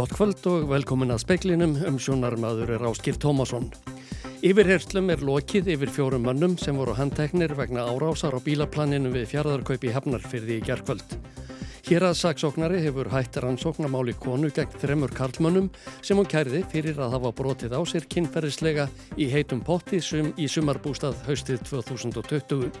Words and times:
Gott 0.00 0.14
kvöld 0.16 0.46
og 0.48 0.62
velkomin 0.70 1.12
að 1.12 1.18
speiklinum 1.26 1.74
um 1.84 1.98
sjónarmaður 2.00 2.70
er 2.72 2.84
Áskir 2.88 3.18
Tómasson. 3.20 3.66
Yfirherslum 4.40 5.10
er 5.12 5.20
lokið 5.20 5.66
yfir 5.74 5.92
fjórum 5.92 6.24
mönnum 6.24 6.54
sem 6.56 6.78
voru 6.80 6.94
handteknir 6.96 7.52
vegna 7.58 7.84
árásar 7.84 8.32
á 8.32 8.40
bílaplaninu 8.40 9.12
við 9.12 9.26
fjaraðarkaupi 9.34 9.92
hefnarfyrði 9.92 10.56
í 10.56 10.64
gerðkvöld. 10.64 11.04
Hér 11.90 12.06
að 12.08 12.16
saksóknari 12.22 12.80
hefur 12.86 13.12
hætt 13.12 13.36
rannsóknamáli 13.44 14.16
konu 14.24 14.48
gegn 14.56 14.80
þremur 14.80 15.12
karlmönnum 15.12 15.68
sem 16.00 16.16
hún 16.16 16.32
kærði 16.32 16.62
fyrir 16.72 16.96
að 16.96 17.18
hafa 17.18 17.34
brotið 17.36 17.76
á 17.76 17.84
sér 17.84 18.08
kynferðislega 18.08 18.88
í 19.20 19.28
heitum 19.28 19.60
potti 19.60 20.00
sum 20.00 20.32
í 20.40 20.48
sumarbústað 20.48 21.20
haustið 21.28 21.60
2020. 21.68 22.72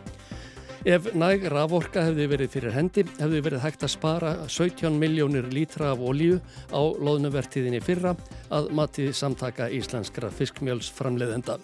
Ef 0.88 1.10
næg 1.12 1.42
raforka 1.52 2.06
hefði 2.06 2.24
verið 2.30 2.52
fyrir 2.54 2.72
hendi 2.72 3.02
hefði 3.18 3.40
verið 3.44 3.60
hægt 3.60 3.82
að 3.84 3.90
spara 3.92 4.30
17 4.48 4.94
miljónir 4.96 5.50
lítra 5.52 5.90
af 5.92 6.00
ólíu 6.00 6.38
á 6.72 6.80
loðnuvertiðinni 6.96 7.82
fyrra 7.84 8.14
að 8.48 8.70
mati 8.72 9.10
samtaka 9.12 9.68
íslenskra 9.68 10.30
fiskmjöls 10.32 10.88
framleiðenda. 10.96 11.58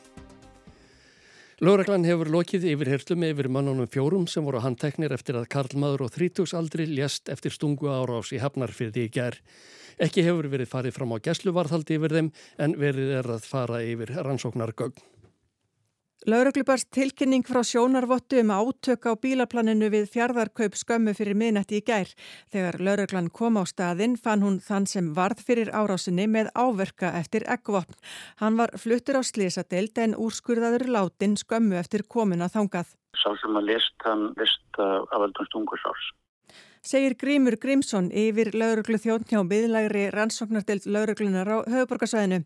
Lóreglann 1.64 2.04
hefur 2.04 2.28
lokið 2.28 2.68
yfir 2.74 2.92
herslum 2.92 3.24
yfir 3.24 3.48
mannunum 3.48 3.88
fjórum 3.88 4.28
sem 4.28 4.44
voru 4.44 4.60
handteknir 4.60 5.16
eftir 5.16 5.40
að 5.40 5.48
Karl 5.48 5.80
Maður 5.80 6.10
og 6.10 6.12
þrítugsaldri 6.18 6.84
lést 6.92 7.32
eftir 7.32 7.56
stungu 7.56 7.88
árás 7.88 8.36
í 8.36 8.42
Hafnarfyrði 8.44 9.08
í 9.08 9.12
ger. 9.16 9.40
Ekki 9.96 10.28
hefur 10.28 10.52
verið 10.52 10.68
farið 10.68 10.98
fram 10.98 11.16
á 11.16 11.24
gæsluvarðhaldi 11.24 11.96
yfir 11.96 12.20
þeim 12.20 12.32
en 12.60 12.76
verið 12.76 13.16
er 13.22 13.34
að 13.38 13.48
fara 13.48 13.80
yfir 13.80 14.12
rannsóknargögn. 14.12 15.15
Lauruglubars 16.26 16.82
tilkynning 16.90 17.44
frá 17.46 17.60
sjónarvottu 17.62 18.40
um 18.42 18.48
átök 18.50 19.04
á 19.06 19.14
bílaplaninu 19.14 19.86
við 19.94 20.08
fjardarkaup 20.10 20.74
skömmu 20.74 21.12
fyrir 21.14 21.38
minnætti 21.38 21.78
í 21.78 21.84
gær. 21.86 22.10
Þegar 22.50 22.80
lauruglan 22.82 23.28
kom 23.30 23.54
á 23.54 23.62
staðinn 23.62 24.16
fann 24.18 24.42
hún 24.42 24.58
þann 24.58 24.90
sem 24.90 25.12
varð 25.14 25.44
fyrir 25.46 25.70
árásinni 25.70 26.26
með 26.26 26.50
áverka 26.58 27.12
eftir 27.20 27.46
eggvopn. 27.46 27.94
Hann 28.42 28.58
var 28.58 28.74
fluttur 28.74 29.20
á 29.20 29.22
slísadeild 29.22 30.02
en 30.02 30.18
úrskurðaður 30.18 30.88
látin 30.98 31.38
skömmu 31.38 31.78
eftir 31.78 32.02
komuna 32.02 32.50
þangað. 32.50 32.90
Sá 33.14 33.30
sem 33.38 33.62
að 33.62 33.70
list 33.70 34.10
hann 34.10 34.32
list 34.34 34.82
af 34.82 35.22
öldum 35.22 35.46
stungusárs 35.46 36.10
segir 36.86 37.16
Grímur 37.18 37.56
Grímsson 37.58 38.12
yfir 38.14 38.52
lauruglu 38.54 38.98
þjóntjá 39.02 39.40
byðlægri 39.50 40.04
rannsóknardelt 40.14 40.86
lauruglunar 40.86 41.48
á 41.50 41.58
höfuborgarsvæðinu. 41.66 42.44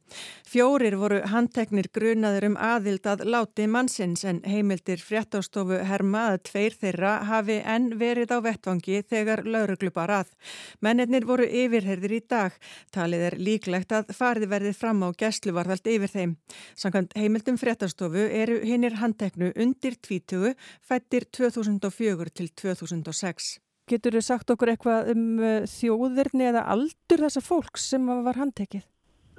Fjórir 0.48 0.96
voru 0.96 1.19
handteknir 1.28 1.91
grunaður 1.92 2.46
um 2.48 2.56
aðild 2.56 3.05
að 3.11 3.27
láti 3.28 3.66
mannsins 3.68 4.24
en 4.24 4.41
heimildir 4.48 5.05
fréttástofu 5.05 5.83
herma 5.84 6.24
að 6.33 6.41
tveir 6.48 6.78
þeirra 6.80 7.12
hafi 7.28 7.61
enn 7.61 7.92
verið 8.00 8.33
á 8.33 8.38
vettvangi 8.48 9.05
þegar 9.12 9.44
lauruglu 9.44 9.92
bara 9.92 10.22
að. 10.24 10.34
Mennirnir 10.80 11.28
voru 11.28 11.44
yfirherðir 11.44 12.16
í 12.16 12.24
dag. 12.24 12.56
Talið 12.96 13.28
er 13.28 13.41
líklegt 13.41 13.92
að 13.92 14.14
farið 14.16 14.52
verðið 14.56 14.78
fram 14.80 15.05
á 15.05 15.08
gæsluvarðald 15.12 15.94
yfir 15.96 16.16
þeim. 16.16 16.36
Sankant 16.74 17.12
heimildum 17.12 17.61
fréttástofu 17.61 18.24
eru 18.24 18.62
hinnir 18.64 18.96
handteknu 19.05 19.52
undir 19.52 20.00
20 20.00 20.55
fættir 20.80 21.28
2004 21.28 22.33
til 22.33 22.55
2006. 22.56 23.58
Getur 23.91 24.14
þau 24.19 24.22
sagt 24.22 24.52
okkur 24.55 24.70
eitthvað 24.74 25.12
um 25.14 25.24
uh, 25.42 25.55
þjóðirni 25.66 26.46
eða 26.52 26.66
aldur 26.70 27.24
þessa 27.27 27.42
fólks 27.42 27.88
sem 27.91 28.05
var 28.06 28.38
handtekið? 28.38 28.84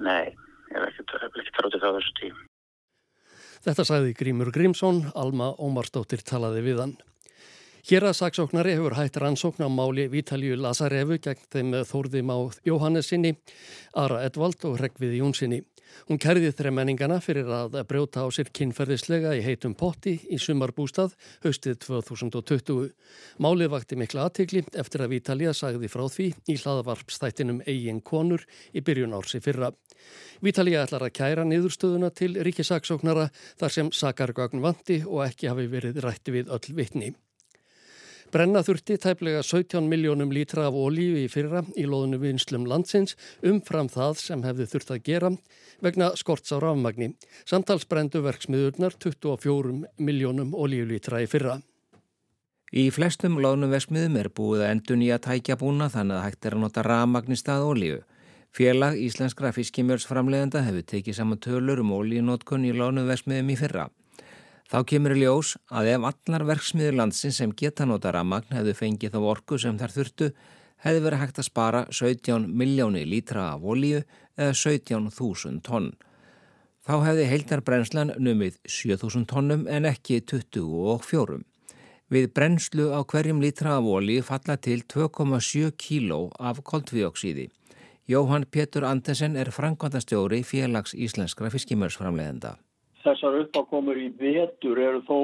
Nei, 0.04 0.34
ég 0.72 0.76
hef 0.76 0.88
ekki 0.90 1.54
tráðið 1.56 1.84
það 1.84 1.98
þessu 2.00 2.16
tím. 2.20 2.42
Þetta 3.62 3.86
sagði 3.86 4.14
Grímur 4.18 4.50
Grímsson, 4.50 5.04
Alma 5.14 5.52
Ómarsdóttir 5.62 6.24
talaði 6.26 6.64
við 6.66 6.82
hann. 6.82 6.94
Hér 7.82 8.04
að 8.06 8.12
saksóknari 8.14 8.76
hefur 8.76 8.94
hægt 8.94 9.16
rannsókn 9.18 9.64
á 9.66 9.66
máli 9.66 10.04
Vítalju 10.06 10.54
Lazarevu 10.54 11.16
gegn 11.18 11.48
þeim 11.50 11.72
Þórðim 11.82 12.28
á 12.30 12.38
Jóhannesinni, 12.62 13.32
Ara 13.98 14.20
Edvald 14.22 14.62
og 14.68 14.76
Rekvið 14.78 15.16
Jónsinni. 15.18 15.58
Hún 16.06 16.20
kærði 16.22 16.52
þremenningana 16.54 17.16
fyrir 17.18 17.50
að 17.50 17.80
brjóta 17.90 18.22
á 18.22 18.30
sér 18.30 18.52
kynferðislega 18.54 19.32
í 19.34 19.40
heitum 19.42 19.74
potti 19.74 20.12
í 20.30 20.38
sumarbústað 20.38 21.16
haustið 21.42 21.80
2020. 21.88 22.92
Málið 23.42 23.72
vakti 23.74 23.98
mikla 23.98 24.28
aðtikli 24.28 24.62
eftir 24.78 25.02
að 25.02 25.16
Vítalja 25.16 25.50
sagði 25.50 25.90
frá 25.90 26.06
því 26.06 26.28
í 26.54 26.58
hlaðavarpstættinum 26.62 27.64
eigin 27.66 27.98
konur 27.98 28.46
í 28.70 28.78
byrjun 28.78 29.18
ársi 29.18 29.42
fyrra. 29.42 29.72
Vítalja 30.38 30.86
ætlar 30.86 31.08
að 31.08 31.16
kæra 31.18 31.50
niðurstöðuna 31.50 32.14
til 32.14 32.36
ríkisaksóknara 32.46 33.26
þar 33.58 33.76
sem 33.80 33.90
sakargagn 33.90 34.62
vandi 34.62 35.02
og 35.02 35.26
ekki 35.26 35.50
hafi 35.50 35.66
verið 35.74 35.98
rætti 36.06 36.38
við 36.38 36.54
öll 36.54 36.78
vitni. 36.78 37.12
Brenna 38.32 38.62
þurfti 38.64 38.94
tæplega 38.96 39.42
17 39.44 39.84
miljónum 39.92 40.30
lítra 40.32 40.62
af 40.70 40.76
ólíu 40.78 41.18
í 41.20 41.26
fyrra 41.28 41.60
í 41.76 41.82
loðinu 41.84 42.16
vinslum 42.22 42.62
landsins 42.64 43.12
umfram 43.44 43.90
það 43.92 44.14
sem 44.22 44.44
hefði 44.46 44.66
þurft 44.70 44.92
að 44.94 45.02
gera 45.04 45.30
vegna 45.84 46.08
skorts 46.16 46.54
á 46.54 46.56
rafmagni. 46.56 47.10
Samtals 47.44 47.84
brendu 47.90 48.22
verksmiðurnar 48.24 48.96
24 49.04 49.84
miljónum 50.00 50.56
ólíulítra 50.56 51.20
í 51.20 51.28
fyrra. 51.28 51.58
Í 52.72 52.88
flestum 52.88 53.36
loðnum 53.36 53.74
verksmiðum 53.74 54.16
er 54.22 54.32
búið 54.32 54.64
að 54.64 54.76
endur 54.78 55.02
nýja 55.02 55.20
tækja 55.20 55.60
búna 55.60 55.92
þannig 55.92 56.16
að 56.16 56.24
hægt 56.30 56.48
er 56.48 56.56
að 56.56 56.64
nota 56.64 56.88
rafmagni 56.88 57.36
stað 57.36 57.68
ólíu. 57.68 57.98
Félag 58.56 58.96
Íslenskra 58.96 59.52
fiskimjölsframlegenda 59.52 60.64
hefur 60.64 60.88
tekið 60.88 61.20
saman 61.20 61.40
tölur 61.40 61.84
um 61.84 61.92
ólíunótkun 62.00 62.64
í 62.64 62.72
loðnum 62.72 63.12
verksmiðum 63.12 63.52
í 63.52 63.60
fyrra. 63.60 63.90
Þá 64.72 64.78
kemur 64.88 65.12
í 65.12 65.20
ljós 65.20 65.50
að 65.68 65.90
ef 65.92 66.04
allar 66.08 66.46
verksmiður 66.48 66.94
landsins 66.96 67.42
sem 67.42 67.50
geta 67.52 67.84
nota 67.84 68.08
ramagn 68.14 68.54
hefðu 68.56 68.72
fengið 68.78 69.12
þá 69.12 69.26
orku 69.34 69.58
sem 69.60 69.76
þær 69.76 69.92
þurftu 69.92 70.28
hefði 70.86 71.02
verið 71.04 71.20
hægt 71.20 71.40
að 71.42 71.46
spara 71.50 71.82
17 71.92 72.46
miljóni 72.48 73.02
lítra 73.04 73.50
af 73.50 73.66
olíu 73.68 74.00
eða 74.00 74.54
17.000 74.56 75.60
tonn. 75.68 75.90
Þá 76.88 76.94
hefði 77.04 77.28
heildarbrenslan 77.34 78.14
numið 78.16 78.56
7.000 78.64 79.28
tonnum 79.28 79.68
en 79.68 79.90
ekki 79.92 80.22
24. 80.32 81.42
Við 82.08 82.32
brenslu 82.32 82.88
á 82.96 83.04
hverjum 83.04 83.44
lítra 83.44 83.76
af 83.76 83.92
olíu 83.92 84.24
falla 84.24 84.56
til 84.56 84.86
2,7 84.88 85.68
kíló 85.76 86.30
af 86.40 86.64
koldvíoksíði. 86.64 87.50
Jóhann 88.08 88.48
Pétur 88.48 88.88
Andesen 88.88 89.36
er 89.36 89.52
frangvandastjóri 89.52 90.40
félags 90.48 90.96
íslenskra 90.96 91.52
fiskimörsframleðenda. 91.52 92.56
Þessar 93.02 93.40
uppákomur 93.42 93.98
í 93.98 94.10
vetur 94.18 94.78
eru 94.78 95.02
þó 95.08 95.18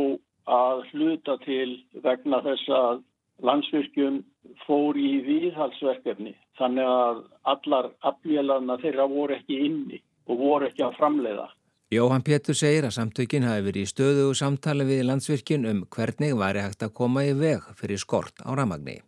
að 0.48 0.82
hluta 0.92 1.36
til 1.44 1.76
vegna 2.02 2.40
þess 2.42 2.72
að 2.72 3.04
landsvirkjum 3.44 4.22
fór 4.64 4.98
í 4.98 5.12
viðhalsverkefni. 5.26 6.34
Þannig 6.58 6.88
að 6.90 7.20
allar 7.52 7.92
aflélarna 8.10 8.78
þeirra 8.82 9.06
voru 9.10 9.36
ekki 9.36 9.60
inni 9.68 10.00
og 10.26 10.40
voru 10.42 10.68
ekki 10.68 10.84
að 10.86 10.96
framleiða. 10.98 11.46
Jóhann 11.94 12.24
Pétur 12.24 12.56
segir 12.58 12.84
að 12.84 12.98
samtökin 12.98 13.46
hafi 13.48 13.62
verið 13.64 13.86
í 13.86 13.88
stöðu 13.88 14.24
og 14.28 14.36
samtali 14.36 14.84
við 14.84 15.06
landsvirkjun 15.08 15.68
um 15.70 15.78
hvernig 15.94 16.34
væri 16.36 16.64
hægt 16.66 16.84
að 16.84 16.92
koma 16.98 17.22
í 17.24 17.30
veg 17.38 17.64
fyrir 17.78 18.00
skort 18.02 18.42
á 18.44 18.52
ramagni. 18.52 18.98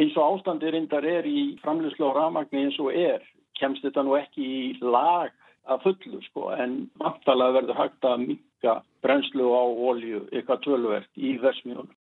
Eins 0.00 0.16
og 0.16 0.38
ástandir 0.38 0.72
reyndar 0.72 1.04
er 1.04 1.26
í 1.28 1.58
framleyslu 1.60 2.08
á 2.08 2.12
ramagni 2.16 2.62
eins 2.64 2.78
og 2.80 2.94
er, 2.96 3.20
kemst 3.60 3.84
þetta 3.84 4.06
nú 4.06 4.16
ekki 4.16 4.46
í 4.46 4.62
lag 4.80 5.34
að 5.68 5.82
fullu 5.84 6.20
sko 6.28 6.50
en 6.56 6.76
vantalega 7.00 7.56
verður 7.58 7.80
hægt 7.80 8.06
að 8.08 8.26
minka 8.26 8.76
brenslu 9.04 9.50
á 9.52 9.64
olju 9.90 10.26
eitthvað 10.30 10.62
tölvert 10.66 11.10
í 11.16 11.36
versmiðunum. 11.42 11.96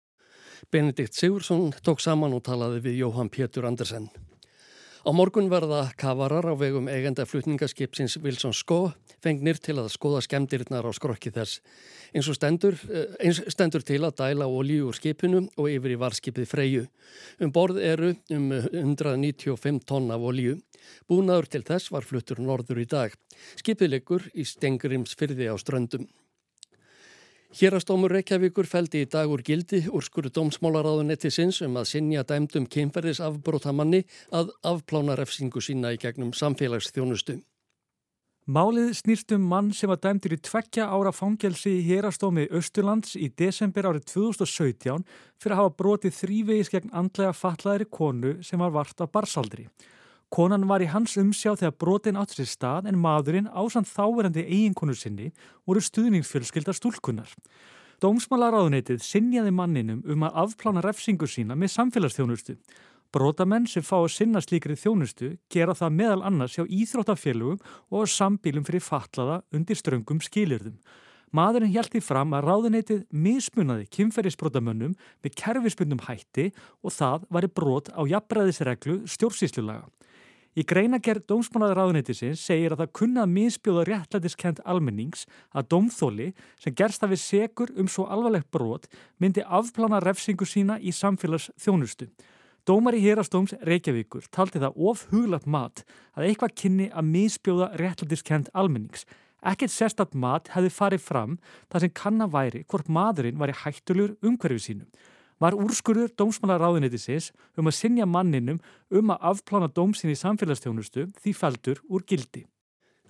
Benedikt 0.72 1.14
Sigursson 1.14 1.72
tók 1.84 2.00
saman 2.00 2.34
og 2.34 2.44
talaði 2.46 2.80
við 2.86 3.02
Jóhann 3.04 3.30
Pétur 3.32 3.66
Andersen. 3.68 4.08
Á 5.04 5.12
morgun 5.12 5.50
verða 5.52 5.90
kavarar 6.00 6.46
á 6.48 6.56
vegum 6.56 6.86
eigenda 6.88 7.26
flutningaskipsins 7.28 8.14
Wilson 8.24 8.54
Skó 8.56 8.94
fengnir 9.20 9.58
til 9.60 9.74
að 9.76 9.90
skoða 9.92 10.22
skemdirnar 10.24 10.88
á 10.88 10.92
skrokki 10.96 11.28
þess. 11.28 11.60
Eins 12.16 12.30
og 12.32 12.38
stendur, 12.38 12.78
eh, 12.88 13.12
eins 13.20 13.42
stendur 13.52 13.84
til 13.84 14.00
að 14.00 14.16
dæla 14.16 14.48
olíu 14.48 14.88
úr 14.88 14.96
skipinu 14.96 15.44
og 15.60 15.68
yfir 15.68 15.92
í 15.92 16.00
varskipið 16.00 16.48
Freyju. 16.48 16.88
Um 17.38 17.52
borð 17.52 17.82
eru 17.84 18.16
um 18.30 18.48
195 18.72 19.84
tonn 19.84 20.10
af 20.10 20.24
olíu. 20.24 20.62
Búnaður 21.06 21.50
til 21.50 21.62
þess 21.62 21.92
var 21.92 22.00
fluttur 22.00 22.40
norður 22.40 22.80
í 22.80 22.88
dag. 22.88 23.12
Skipið 23.60 23.90
liggur 23.90 24.22
í 24.34 24.40
Stengurims 24.40 25.14
fyrði 25.14 25.52
á 25.52 25.56
ströndum. 25.60 26.08
Hérastómur 27.54 28.10
Reykjavíkur 28.10 28.66
feldi 28.66 29.04
í 29.04 29.06
dag 29.06 29.30
úr 29.30 29.38
gildi 29.46 29.84
úr 29.94 30.02
skuru 30.02 30.26
dómsmálaráðunetti 30.34 31.30
sinns 31.30 31.60
um 31.62 31.76
að 31.78 31.84
sinja 31.92 32.24
dæmdum 32.26 32.64
kynferðis 32.66 33.20
afbrótamanni 33.22 34.00
að 34.34 34.50
afplána 34.66 35.14
refsingu 35.20 35.62
sína 35.62 35.92
í 35.94 36.00
gegnum 36.02 36.32
samfélagsþjónustu. 36.34 37.36
Málið 38.50 38.90
snýrstum 38.98 39.46
mann 39.52 39.70
sem 39.70 39.92
var 39.92 40.02
dæmdur 40.02 40.34
í 40.34 40.40
tveggja 40.42 40.88
ára 40.90 41.14
fangelsi 41.14 41.76
í 41.78 41.84
hérastómi 41.86 42.48
Östurlands 42.50 43.14
í 43.14 43.30
desember 43.30 43.86
árið 43.86 44.10
2017 44.16 45.06
fyrir 45.38 45.54
að 45.54 45.62
hafa 45.62 45.76
brotið 45.78 46.18
þrývegis 46.18 46.74
gegn 46.74 46.90
andlega 46.90 47.38
fatlaðri 47.38 47.86
konu 47.86 48.40
sem 48.42 48.58
var 48.58 48.74
vart 48.74 48.98
af 48.98 49.14
barsaldri. 49.14 49.68
Konan 50.32 50.68
var 50.70 50.82
í 50.82 50.88
hans 50.90 51.16
umsjá 51.20 51.52
þegar 51.58 51.76
brotin 51.78 52.16
átt 52.18 52.34
sér 52.34 52.48
stað 52.50 52.88
en 52.90 52.98
maðurinn 52.98 53.50
ásand 53.52 53.86
þáverandi 53.90 54.46
eiginkonu 54.46 54.96
sinni 54.96 55.30
voru 55.66 55.82
stuðningsfjölskyldar 55.84 56.74
stúlkunnar. 56.74 57.30
Dómsmálaráðunetið 58.02 59.04
sinjaði 59.04 59.52
manninum 59.54 60.02
um 60.10 60.26
að 60.26 60.40
afplána 60.42 60.82
refsingu 60.82 61.28
sína 61.30 61.54
með 61.54 61.74
samfélagsþjónustu. 61.76 62.58
Brótamenn 63.14 63.68
sem 63.70 63.84
fá 63.86 64.00
að 64.00 64.10
sinna 64.16 64.40
slíkri 64.42 64.74
þjónustu 64.74 65.36
gera 65.52 65.76
það 65.78 65.96
meðal 66.00 66.22
annars 66.26 66.56
hjá 66.58 66.64
íþróttafélugum 66.66 67.60
og 67.94 68.10
sambílum 68.10 68.66
fyrir 68.66 68.82
fatlaða 68.82 69.42
undir 69.54 69.78
ströngum 69.78 70.18
skilirðum. 70.24 70.80
Maðurinn 71.34 71.72
hjælti 71.74 72.02
fram 72.02 72.34
að 72.34 72.48
ráðuneytið 72.48 73.04
mismunaði 73.10 73.86
kynferðisbrótamönnum 73.94 74.92
með 75.22 75.36
kerfispundum 75.38 76.02
hætti 76.06 76.50
og 76.82 76.94
það 76.94 77.24
var 77.30 77.46
brot 77.50 77.90
á 77.94 78.02
jafnbræðisreglu 78.06 79.00
stjórnsýslulaga. 79.10 79.86
Í 80.54 80.62
greinagerð 80.70 81.24
dómsmálaður 81.26 81.78
ráðuneytisins 81.80 82.42
segir 82.46 82.70
að 82.74 82.84
það 82.84 82.90
kunnað 82.94 83.30
misbjóða 83.32 83.82
réttlætiskend 83.88 84.60
almennings 84.62 85.24
að 85.50 85.66
dómþóli 85.74 86.28
sem 86.62 86.76
gerst 86.78 87.02
að 87.02 87.16
við 87.16 87.20
segur 87.24 87.72
um 87.74 87.88
svo 87.90 88.04
alvarlegt 88.06 88.46
brot 88.54 88.86
myndi 89.18 89.42
afplana 89.42 89.98
refsingu 90.04 90.46
sína 90.46 90.76
í 90.78 90.94
samfélags 90.94 91.48
þjónustu. 91.58 92.06
Dómar 92.64 92.94
í 92.94 93.02
hérastóms 93.02 93.56
Reykjavíkur 93.66 94.28
taldi 94.30 94.62
það 94.62 94.78
of 94.78 95.02
huglat 95.10 95.48
mat 95.50 95.82
að 96.14 96.28
eitthvað 96.28 96.54
kynni 96.62 96.86
að 96.94 97.10
misbjóða 97.10 97.72
réttlætiskend 97.80 98.52
almennings. 98.54 99.02
Ekkert 99.42 99.74
sérstatt 99.74 100.14
mat 100.14 100.52
hefði 100.54 100.70
farið 100.70 101.02
fram 101.02 101.34
þar 101.66 101.82
sem 101.82 101.96
kann 101.98 102.22
að 102.22 102.38
væri 102.38 102.62
hvort 102.70 102.86
maðurinn 102.86 103.42
var 103.42 103.50
í 103.50 103.58
hættulur 103.64 104.14
umhverfið 104.22 104.64
sínum 104.68 105.10
var 105.42 105.56
úrskurður 105.58 106.12
dómsmálaráðuneytisins 106.18 107.30
um 107.58 107.70
að 107.70 107.78
sinja 107.78 108.06
manninum 108.06 108.60
um 108.90 109.14
að 109.14 109.28
afplána 109.32 109.68
dómsin 109.68 110.12
í 110.12 110.18
samfélagsstjónustu 110.18 111.08
því 111.20 111.34
fældur 111.38 111.82
úr 111.88 112.06
gildi. 112.06 112.44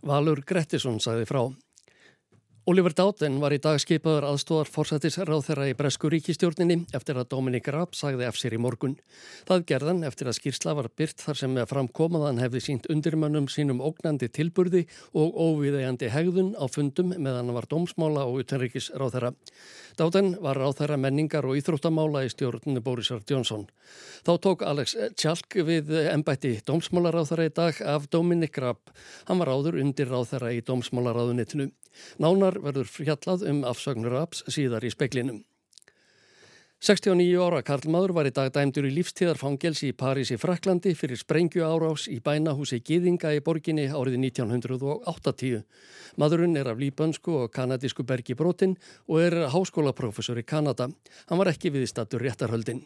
Valur 0.04 0.42
Grettisson 0.44 1.00
sagði 1.00 1.28
frá. 1.28 1.42
Oliver 2.64 2.94
Dáten 2.96 3.34
var 3.42 3.52
í 3.52 3.58
dag 3.60 3.76
skipaður 3.76 4.24
aðstóðar 4.24 4.70
fórsættisráð 4.72 5.42
þeirra 5.44 5.66
í 5.68 5.74
Bresku 5.76 6.08
ríkistjórninni 6.08 6.78
eftir 6.96 7.18
að 7.20 7.26
Dominik 7.34 7.66
Raab 7.68 7.92
sagði 7.92 8.24
af 8.24 8.38
sér 8.40 8.56
í 8.56 8.60
morgun. 8.64 8.94
Það 9.44 9.66
gerðan 9.68 10.00
eftir 10.08 10.30
að 10.30 10.38
skýrsla 10.38 10.72
var 10.78 10.88
byrt 10.96 11.20
þar 11.20 11.40
sem 11.42 11.52
með 11.52 11.68
framkomaðan 11.74 12.40
hefði 12.40 12.62
sínt 12.64 12.88
undirmönnum 12.88 13.50
sínum 13.52 13.84
ógnandi 13.84 14.30
tilburði 14.32 14.86
og 15.12 15.36
óviðeigandi 15.36 16.08
hegðun 16.08 16.54
á 16.56 16.64
fundum 16.72 17.12
meðan 17.12 17.52
var 17.52 17.68
dómsmála 17.68 18.24
og 18.24 18.40
utenríkisráð 18.46 19.12
þeirra. 19.18 19.34
Dáten 20.00 20.32
var 20.40 20.56
ráð 20.56 20.80
þeirra 20.80 21.00
menningar 21.04 21.44
og 21.44 21.60
íþróttamála 21.60 22.24
í 22.24 22.32
stjórnunu 22.32 22.80
Borisar 22.80 23.20
Jónsson. 23.28 23.68
Þá 24.24 24.34
tók 24.40 24.64
Alex 24.64 24.96
Tjalk 25.20 25.60
við 25.68 25.92
ennbætti 26.08 26.56
dómsmálaráð 26.64 27.34
þeirra 27.34 27.52
í 27.52 27.56
dag 27.60 27.86
af 27.92 28.08
Dominik 28.08 28.56
Raab. 28.56 28.80
Hann 29.28 29.44
var 29.44 29.52
áður 29.52 29.82
undir 29.84 30.08
ráð 30.08 30.30
þeirra 30.32 30.56
í 30.56 30.64
dómsmálaráðunitinu. 30.64 31.68
Nánar 32.22 32.60
verður 32.62 32.90
fjallað 32.90 33.48
um 33.50 33.64
afsögnur 33.68 34.14
Raps 34.14 34.44
síðar 34.48 34.86
í 34.86 34.92
speklinum. 34.94 35.42
69 36.84 37.40
ára 37.40 37.62
Karl 37.64 37.88
Máður 37.88 38.12
var 38.12 38.26
í 38.28 38.32
dag 38.36 38.50
dæmdur 38.52 38.84
í 38.84 38.90
lífstíðarfangels 38.92 39.80
í 39.86 39.94
París 39.96 40.28
í 40.34 40.36
Fraklandi 40.36 40.90
fyrir 40.92 41.16
sprengju 41.16 41.64
árás 41.64 42.04
í 42.12 42.18
bænahúsi 42.20 42.82
Gýðinga 42.84 43.30
í 43.32 43.40
borginni 43.46 43.86
árið 43.88 44.18
1980. 44.20 45.62
Madurinn 46.20 46.58
er 46.60 46.68
af 46.68 46.82
líbönsku 46.82 47.38
og 47.40 47.54
kanadísku 47.56 48.04
bergi 48.04 48.36
brotin 48.36 48.76
og 49.08 49.22
er 49.22 49.38
háskólaprofessor 49.54 50.42
í 50.42 50.44
Kanada. 50.44 50.90
Hann 51.30 51.40
var 51.40 51.54
ekki 51.54 51.72
viðstattur 51.72 52.20
réttarhöldin. 52.20 52.84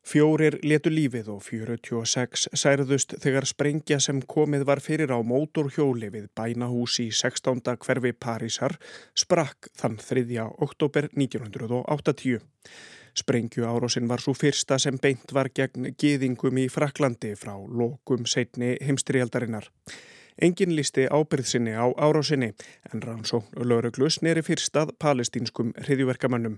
Fjórir 0.00 0.56
letu 0.64 0.88
lífið 0.90 1.26
og 1.28 1.42
46 1.44 2.48
særðust 2.56 3.12
þegar 3.20 3.46
sprengja 3.46 3.98
sem 4.00 4.22
komið 4.24 4.64
var 4.70 4.80
fyrir 4.80 5.12
á 5.12 5.20
mótorhjóli 5.20 6.08
við 6.14 6.30
bænahús 6.34 6.96
í 7.04 7.10
16. 7.12 7.60
hverfi 7.84 8.12
Parísar 8.16 8.78
sprakk 9.14 9.68
þann 9.76 9.98
3. 10.00 10.24
oktober 10.66 11.10
1980. 11.12 12.40
Sprengju 13.20 13.66
árásinn 13.68 14.08
var 14.08 14.22
svo 14.24 14.32
fyrsta 14.34 14.78
sem 14.78 14.96
beint 15.02 15.34
var 15.36 15.50
gegn 15.52 15.92
geðingum 16.00 16.62
í 16.62 16.68
Fraklandi 16.72 17.34
frá 17.36 17.52
lokum 17.58 18.24
setni 18.24 18.76
heimstrialdarinnar. 18.80 19.68
Engin 20.40 20.72
listi 20.72 21.04
ábyrðsinni 21.12 21.76
á 21.76 21.92
árásinni 22.00 22.54
en 22.88 23.04
rannsókn 23.04 23.60
lögreglus 23.68 24.22
neri 24.24 24.40
fyrstað 24.46 24.94
palestínskum 24.96 25.74
hriðjuverkamannum. 25.84 26.56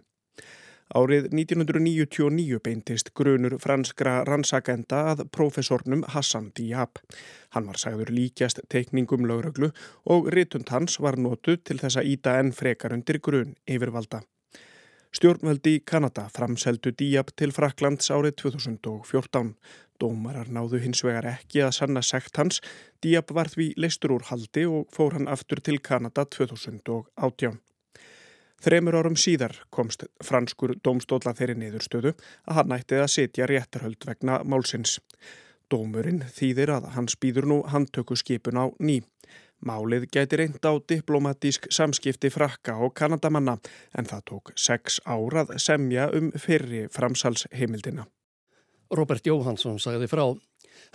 Árið 0.92 1.30
1999 1.32 2.58
beintist 2.60 3.14
grunur 3.16 3.54
franskra 3.62 4.18
rannsakenda 4.28 4.98
að 5.14 5.22
profesornum 5.32 6.02
Hassan 6.12 6.50
Diab. 6.52 7.00
Hann 7.56 7.70
var 7.70 7.80
sagður 7.80 8.12
líkjast 8.12 8.60
teikningum 8.68 9.24
lögröglu 9.30 9.70
og 10.12 10.28
ritund 10.34 10.68
hans 10.68 10.98
var 11.00 11.16
notu 11.16 11.56
til 11.56 11.78
þess 11.80 11.96
að 12.02 12.12
íta 12.12 12.36
enn 12.42 12.52
frekar 12.52 12.92
undir 12.92 13.22
grun 13.24 13.56
yfirvalda. 13.64 14.20
Stjórnveldi 15.16 15.78
Kanada 15.88 16.26
framseldu 16.36 16.92
Diab 16.92 17.32
til 17.40 17.56
Fraklands 17.56 18.12
árið 18.12 18.36
2014. 18.44 19.56
Dómarar 19.96 20.52
náðu 20.52 20.84
hins 20.84 21.04
vegar 21.04 21.30
ekki 21.38 21.64
að 21.64 21.76
sanna 21.80 22.04
sekt 22.04 22.36
hans. 22.36 22.60
Diab 23.00 23.32
var 23.32 23.48
því 23.48 23.72
leistur 23.80 24.18
úr 24.18 24.28
haldi 24.28 24.68
og 24.68 24.92
fór 24.92 25.16
hann 25.16 25.28
aftur 25.32 25.64
til 25.64 25.80
Kanada 25.80 26.28
2018. 26.28 27.62
Þremur 28.62 28.94
árum 29.00 29.16
síðar 29.18 29.56
komst 29.74 30.04
franskur 30.22 30.76
domstóla 30.86 31.32
þeirri 31.34 31.56
niðurstöðu 31.58 32.12
að 32.46 32.58
hann 32.60 32.74
ætti 32.76 33.00
að 33.02 33.08
setja 33.10 33.48
réttarhöld 33.50 34.06
vegna 34.06 34.36
málsins. 34.46 35.00
Dómurinn 35.66 36.22
þýðir 36.30 36.70
að 36.76 36.86
hans 36.94 37.16
býður 37.18 37.48
nú 37.50 37.56
handtöku 37.72 38.14
skipun 38.20 38.60
á 38.62 38.64
ný. 38.78 39.00
Málið 39.66 40.06
gæti 40.14 40.38
reynd 40.38 40.62
á 40.62 40.78
diplomatísk 40.78 41.66
samskipti 41.74 42.30
frakka 42.30 42.76
og 42.78 42.94
kanadamanna 42.98 43.56
en 43.98 44.06
það 44.06 44.24
tók 44.30 44.54
sex 44.54 45.00
árað 45.06 45.54
semja 45.62 46.08
um 46.14 46.30
fyrri 46.38 46.86
framsalsheimildina. 46.90 48.06
Robert 48.94 49.26
Jóhansson 49.26 49.78
sagði 49.82 50.10
frá. 50.10 50.26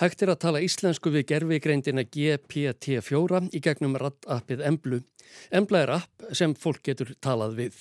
Hægt 0.01 0.21
er 0.21 0.33
að 0.33 0.41
tala 0.43 0.63
íslensku 0.63 1.11
við 1.13 1.27
gerfigreindina 1.31 2.03
GPT-4 2.03 3.43
í 3.55 3.61
gegnum 3.63 3.97
rattappið 3.97 4.63
Emblu. 4.67 5.03
Embla 5.51 5.85
er 5.85 5.93
app 6.01 6.27
sem 6.35 6.55
fólk 6.55 6.83
getur 6.89 7.15
talað 7.23 7.55
við. 7.61 7.77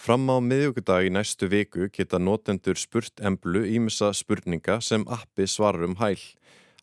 Fram 0.00 0.30
á 0.32 0.40
miðugudag 0.40 1.06
í 1.06 1.12
næstu 1.12 1.50
viku 1.52 1.90
geta 1.92 2.18
notendur 2.18 2.78
spurt 2.80 3.20
Emblu 3.20 3.66
ímessa 3.68 4.14
spurninga 4.16 4.78
sem 4.80 5.04
appi 5.08 5.44
svarum 5.44 5.98
hæl. 6.00 6.20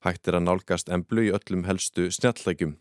Hægt 0.05 0.29
er 0.29 0.37
að 0.37 0.45
nálgast 0.45 0.91
Emblu 0.93 1.23
í 1.25 1.31
öllum 1.33 1.65
helstu 1.65 2.11
snjallægjum. 2.13 2.75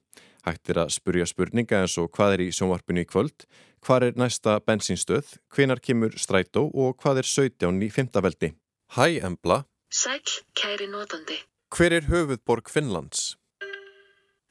Hægt 0.46 0.70
er 0.70 0.82
að 0.84 0.92
spurja 0.94 1.24
spurninga 1.26 1.80
eins 1.82 1.96
og 1.98 2.10
hvað 2.14 2.36
er 2.36 2.42
í 2.44 2.50
sjónvarpinu 2.54 3.02
í 3.02 3.08
kvöld, 3.08 3.46
hvað 3.82 4.10
er 4.10 4.20
næsta 4.20 4.58
bensinstöð, 4.60 5.32
hvenar 5.50 5.80
kemur 5.82 6.14
strætó 6.20 6.68
og 6.68 7.00
hvað 7.00 7.22
er 7.24 7.30
17 7.32 7.80
í 7.82 7.88
fymtaveldi. 7.96 8.52
Hæ 8.94 9.24
Embla! 9.26 9.64
Sæl, 9.90 10.20
kæri 10.54 10.86
notandi. 10.90 11.36
Hver 11.70 11.92
er 11.92 12.06
höfuðborg 12.10 12.68
Finnlands? 12.68 13.36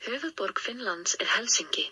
Höfuðborg 0.07 0.59
Finnlands 0.63 1.17
er 1.19 1.27
Helsingi. 1.35 1.89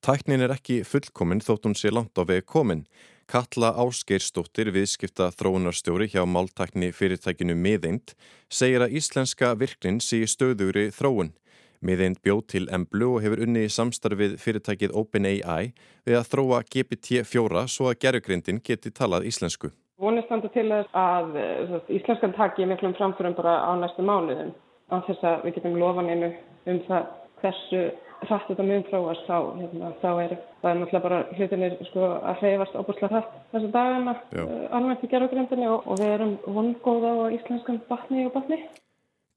Tæknin 0.00 0.40
er 0.40 0.54
ekki 0.54 0.78
fullkomin 0.88 1.42
þótt 1.44 1.68
hún 1.68 1.76
sé 1.76 1.92
langt 1.92 2.16
á 2.16 2.24
vegi 2.24 2.46
komin. 2.48 2.86
Katla 3.28 3.74
Áskeirstóttir, 3.76 4.72
viðskipta 4.72 5.28
þróunarstjóri 5.28 6.08
hjá 6.08 6.24
máltækni 6.24 6.88
fyrirtækinu 6.96 7.54
Miðeind, 7.54 8.14
segir 8.48 8.80
að 8.80 8.96
íslenska 8.96 9.52
virknin 9.60 10.00
sé 10.00 10.24
stöðugri 10.24 10.88
þróun. 10.88 11.34
Miðeind 11.84 12.22
bjóð 12.24 12.42
til 12.48 12.64
Emblu 12.72 13.12
og 13.18 13.22
hefur 13.26 13.44
unni 13.44 13.66
í 13.68 13.74
samstarfið 13.76 14.40
fyrirtækið 14.40 14.96
OpenAI 14.96 15.74
við 16.08 16.16
að 16.16 16.32
þróa 16.32 16.64
GPT-4 16.72 17.68
svo 17.68 17.92
að 17.92 18.00
gerðugrindin 18.06 18.64
geti 18.64 18.90
talað 18.90 19.28
íslensku. 19.28 19.70
Vonistandi 20.00 20.48
til 20.54 20.68
þess 20.70 20.94
að 20.96 21.34
eh, 21.36 21.74
íslenskan 21.98 22.36
taki 22.36 22.68
miklum 22.68 22.94
framförum 22.96 23.36
bara 23.36 23.58
á 23.68 23.70
næstu 23.76 24.04
mánuðum 24.06 24.54
á 24.88 24.96
þess 25.06 25.26
að 25.26 25.42
við 25.44 25.58
getum 25.58 25.76
lofan 25.80 26.08
einu 26.08 26.30
um 26.70 26.78
það 26.86 27.10
hversu 27.42 27.82
hrætt 28.28 28.48
þetta 28.50 28.66
mjög 28.66 28.88
fráast 28.90 29.28
þá, 29.28 29.36
hérna, 29.58 29.90
þá 30.00 30.08
er 30.24 30.32
það 30.60 30.70
er 30.70 30.80
náttúrulega 30.80 31.04
bara 31.04 31.20
hlutinir 31.36 31.76
sko, 31.88 32.08
að 32.20 32.42
hreyfast 32.42 32.76
óbúslega 32.76 33.12
hrætt 33.14 33.38
þessu 33.54 33.70
dagana 33.74 34.16
uh, 34.16 34.50
almennt 34.76 35.04
í 35.04 35.10
gerðugrindinni 35.12 35.68
og, 35.70 35.86
og 35.88 36.00
við 36.00 36.14
erum 36.16 36.34
vongóða 36.44 37.14
á 37.16 37.24
íslenskan 37.36 37.80
batni 37.88 38.26
og 38.28 38.34
batni. 38.36 38.60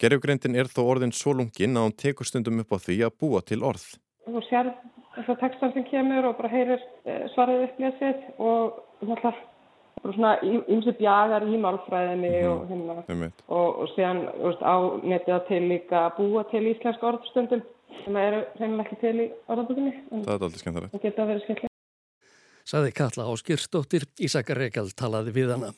Gerðugrindin 0.04 0.58
er 0.60 0.72
þó 0.72 0.82
orðin 0.84 1.16
svo 1.16 1.36
lungin 1.38 1.80
að 1.80 1.88
hún 1.88 1.96
tekur 2.04 2.28
stundum 2.28 2.60
upp 2.64 2.76
á 2.76 2.78
því 2.88 3.00
að 3.08 3.16
búa 3.24 3.44
til 3.46 3.62
orð. 3.64 3.86
Þú 4.28 4.44
sér 4.50 4.74
þess 5.16 5.32
að 5.32 5.42
textan 5.46 5.74
sem 5.78 5.88
kemur 5.88 6.32
og 6.32 6.38
bara 6.42 6.52
heyrir 6.52 6.80
uh, 6.80 7.24
svarið 7.36 7.68
upplýsið 7.70 8.30
og 8.40 8.84
náttúrulega 9.04 9.52
svona 10.02 10.34
ymsi 10.44 10.94
bjagar 11.00 11.46
í 11.48 11.60
málfræðinni 11.66 12.32
mm 12.32 12.44
-hmm. 12.44 12.54
og 12.54 12.68
hérna. 12.70 13.32
Og, 13.48 13.80
og 13.82 13.88
séðan 13.96 14.26
á 14.62 14.76
netið 15.04 15.48
til 15.48 15.62
líka 15.70 16.08
að 16.08 16.16
búa 16.18 16.44
til 16.52 16.64
íslensk 16.74 17.04
orðstundum 17.04 17.62
sem 18.04 18.16
eru 18.18 18.44
reynilega 18.60 18.84
ekki 18.84 19.02
til 19.02 19.16
í 19.20 19.30
orðabökunni 19.48 19.94
Það 20.10 20.34
er 20.36 20.44
aldrei 20.44 20.60
skemmtilegt. 20.60 20.92
Það 20.92 21.02
geta 21.02 21.22
að 21.22 21.28
vera 21.28 21.40
skemmtilegt 21.40 21.74
Saði 22.64 22.92
Katla 22.96 23.24
Áskirstóttir 23.28 24.06
Ísakar 24.20 24.58
Reykjald 24.58 24.96
talaði 24.96 25.34
við 25.36 25.50
hana. 25.52 25.74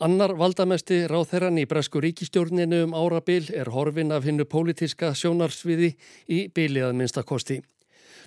Annar 0.00 0.32
valdamesti 0.32 1.02
ráþherran 1.10 1.58
í 1.60 1.66
Bresku 1.68 2.00
ríkistjórninu 2.00 2.86
um 2.86 2.94
árabil 2.96 3.50
er 3.52 3.68
horfin 3.68 4.14
af 4.16 4.24
hinnu 4.24 4.46
pólitiska 4.48 5.10
sjónarsviði 5.12 5.90
í 6.24 6.38
biliðað 6.56 6.94
minnstakosti. 6.96 7.58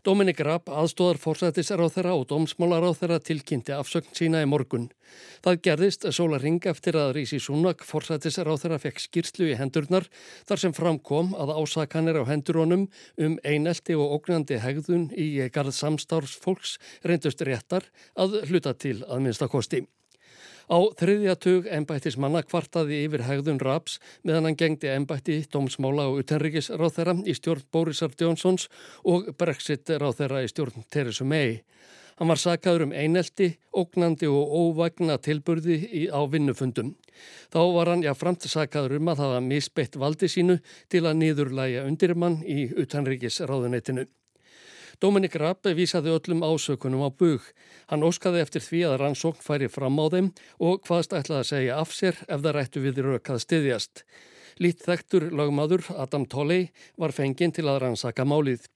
Dominik 0.03 0.41
Rapp, 0.43 0.67
aðstóðar 0.67 1.15
fórsættisráþera 1.15 2.11
og 2.17 2.25
dómsmálaráþera 2.27 3.21
tilkynnti 3.23 3.71
afsögn 3.71 4.09
sína 4.11 4.41
í 4.43 4.49
morgun. 4.51 4.89
Það 5.45 5.61
gerðist 5.63 6.07
sóla 6.11 6.41
ring 6.43 6.67
eftir 6.67 6.97
að 6.99 7.13
Rísi 7.15 7.39
Súnak, 7.39 7.85
fórsættisráþera, 7.87 8.81
fekk 8.83 8.99
skýrslu 8.99 9.47
í 9.53 9.55
hendurnar 9.55 10.09
þar 10.43 10.63
sem 10.65 10.75
framkom 10.75 11.31
að 11.39 11.55
ásakanir 11.55 12.19
á 12.19 12.27
hendurónum 12.27 12.89
um 13.15 13.39
einelti 13.47 13.95
og 13.95 14.17
ógnandi 14.19 14.59
hegðun 14.59 15.07
í 15.15 15.29
garð 15.55 15.71
samstarfsfólks 15.79 16.75
reyndust 17.07 17.47
réttar 17.47 17.87
að 18.19 18.41
hluta 18.51 18.75
til 18.75 18.99
að 19.07 19.23
minnstakosti. 19.23 19.85
Á 20.71 20.77
þriðja 20.99 21.35
tug 21.43 21.67
ennbættis 21.67 22.17
manna 22.17 22.43
kvartaði 22.45 23.01
yfir 23.05 23.25
hegðun 23.27 23.61
Raps 23.63 23.99
meðan 24.23 24.49
hann 24.49 24.59
gengdi 24.59 24.91
ennbætti 24.93 25.41
dómsmála 25.51 26.07
og 26.11 26.21
utenrikisráþera 26.23 27.17
í 27.27 27.35
stjórn 27.35 27.67
Borisar 27.71 28.15
Jónsons 28.19 28.69
og 29.03 29.33
Brexit 29.37 29.91
ráþera 29.91 30.43
í 30.43 30.49
stjórn 30.51 30.87
Theresa 30.89 31.27
May. 31.27 31.59
Hann 32.19 32.29
var 32.29 32.37
sakaður 32.37 32.87
um 32.87 32.93
einelti, 32.93 33.49
ógnandi 33.73 34.29
og 34.29 34.51
óvagna 34.53 35.17
tilburði 35.17 35.79
í, 35.81 36.03
á 36.13 36.21
vinnufundum. 36.29 36.93
Þá 37.53 37.61
var 37.73 37.89
hann 37.89 38.05
jáframt 38.05 38.45
sakaður 38.49 38.99
um 38.99 39.13
að 39.13 39.23
hafa 39.25 39.39
misbeitt 39.43 39.97
valdi 39.99 40.29
sínu 40.29 40.59
til 40.93 41.05
að 41.07 41.17
nýðurlæja 41.23 41.87
undirmann 41.89 42.41
í 42.45 42.67
utanríkisráðunetinu. 42.85 44.05
Dominik 45.01 45.35
Rapp 45.41 45.65
vísaði 45.65 46.13
öllum 46.13 46.43
ásökunum 46.45 47.05
á 47.05 47.09
bug. 47.09 47.41
Hann 47.89 48.05
óskaði 48.05 48.43
eftir 48.43 48.61
því 48.65 48.83
að 48.89 48.97
rannsókn 49.01 49.41
færi 49.45 49.69
fram 49.71 49.97
á 49.97 50.05
þeim 50.13 50.29
og 50.59 50.83
hvaðst 50.87 51.15
ætlaði 51.17 51.39
að 51.39 51.49
segja 51.49 51.79
af 51.81 51.95
sér 51.95 52.21
ef 52.27 52.43
það 52.43 52.55
rættu 52.57 52.83
við 52.83 53.01
rökað 53.07 53.43
styðjast. 53.45 54.03
Lít 54.61 54.83
þektur 54.85 55.31
lagmaður 55.33 55.87
Adam 55.97 56.27
Tolley 56.29 56.69
var 56.97 57.15
fenginn 57.15 57.55
til 57.55 57.65
að 57.69 57.81
rannsaka 57.85 58.25
málið. 58.25 58.67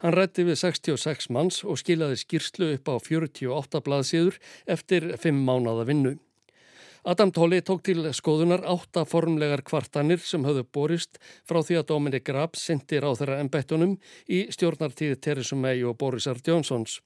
Hann 0.00 0.14
rætti 0.14 0.46
við 0.46 0.58
66 0.62 1.30
manns 1.34 1.62
og 1.64 1.78
skilaði 1.80 2.18
skýrslu 2.22 2.72
upp 2.76 2.90
á 2.90 2.94
48 2.98 3.84
blaðsíður 3.86 4.40
eftir 4.66 5.12
5 5.18 5.46
mánada 5.46 5.86
vinnu. 5.88 6.16
Adam 7.04 7.30
Tóli 7.32 7.62
tók 7.64 7.80
til 7.80 8.02
skoðunar 8.12 8.60
átta 8.68 9.06
formlegar 9.08 9.62
kvartanir 9.64 10.20
sem 10.20 10.42
höfðu 10.44 10.66
borist 10.68 11.16
frá 11.48 11.62
því 11.64 11.78
að 11.80 11.86
Dominic 11.88 12.28
Raab 12.28 12.58
syndir 12.60 13.06
á 13.08 13.16
þeirra 13.16 13.38
embettunum 13.40 13.94
í 14.28 14.42
stjórnartíði 14.52 15.16
Theresa 15.16 15.56
May 15.56 15.80
og 15.80 15.96
Borisar 15.96 16.36
Johnsons. 16.44 16.98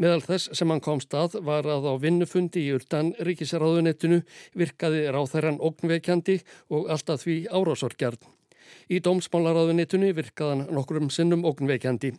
Meðal 0.00 0.22
þess 0.24 0.56
sem 0.56 0.72
hann 0.72 0.80
komst 0.80 1.12
að 1.12 1.36
var 1.44 1.68
að 1.68 1.84
á 1.84 1.94
vinnufundi 2.00 2.64
í 2.64 2.72
urtan 2.78 3.12
ríkisráðunettinu 3.28 4.22
virkaði 4.56 5.04
ráþæran 5.12 5.60
ógnveikjandi 5.60 6.38
og 6.72 6.88
alltaf 6.88 7.26
því 7.26 7.42
árásorgjarn. 7.52 8.22
Í 8.88 9.02
dómsmálaráðunitinu 9.04 10.14
virkaðan 10.16 10.70
nokkurum 10.72 11.12
sinnum 11.12 11.44
ógnveikjandi. 11.44 12.14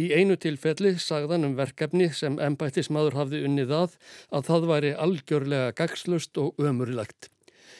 Í 0.00 0.10
einu 0.14 0.36
tilfelli 0.40 0.94
sagðan 1.02 1.48
um 1.48 1.56
verkefni 1.58 2.10
sem 2.14 2.38
ennbættismadur 2.40 3.18
hafði 3.18 3.44
unnið 3.48 3.74
að 3.76 3.98
að 4.30 4.46
það 4.48 4.70
væri 4.72 4.94
algjörlega 5.06 5.76
gagslust 5.80 6.40
og 6.40 6.58
ömurlegt. 6.58 7.30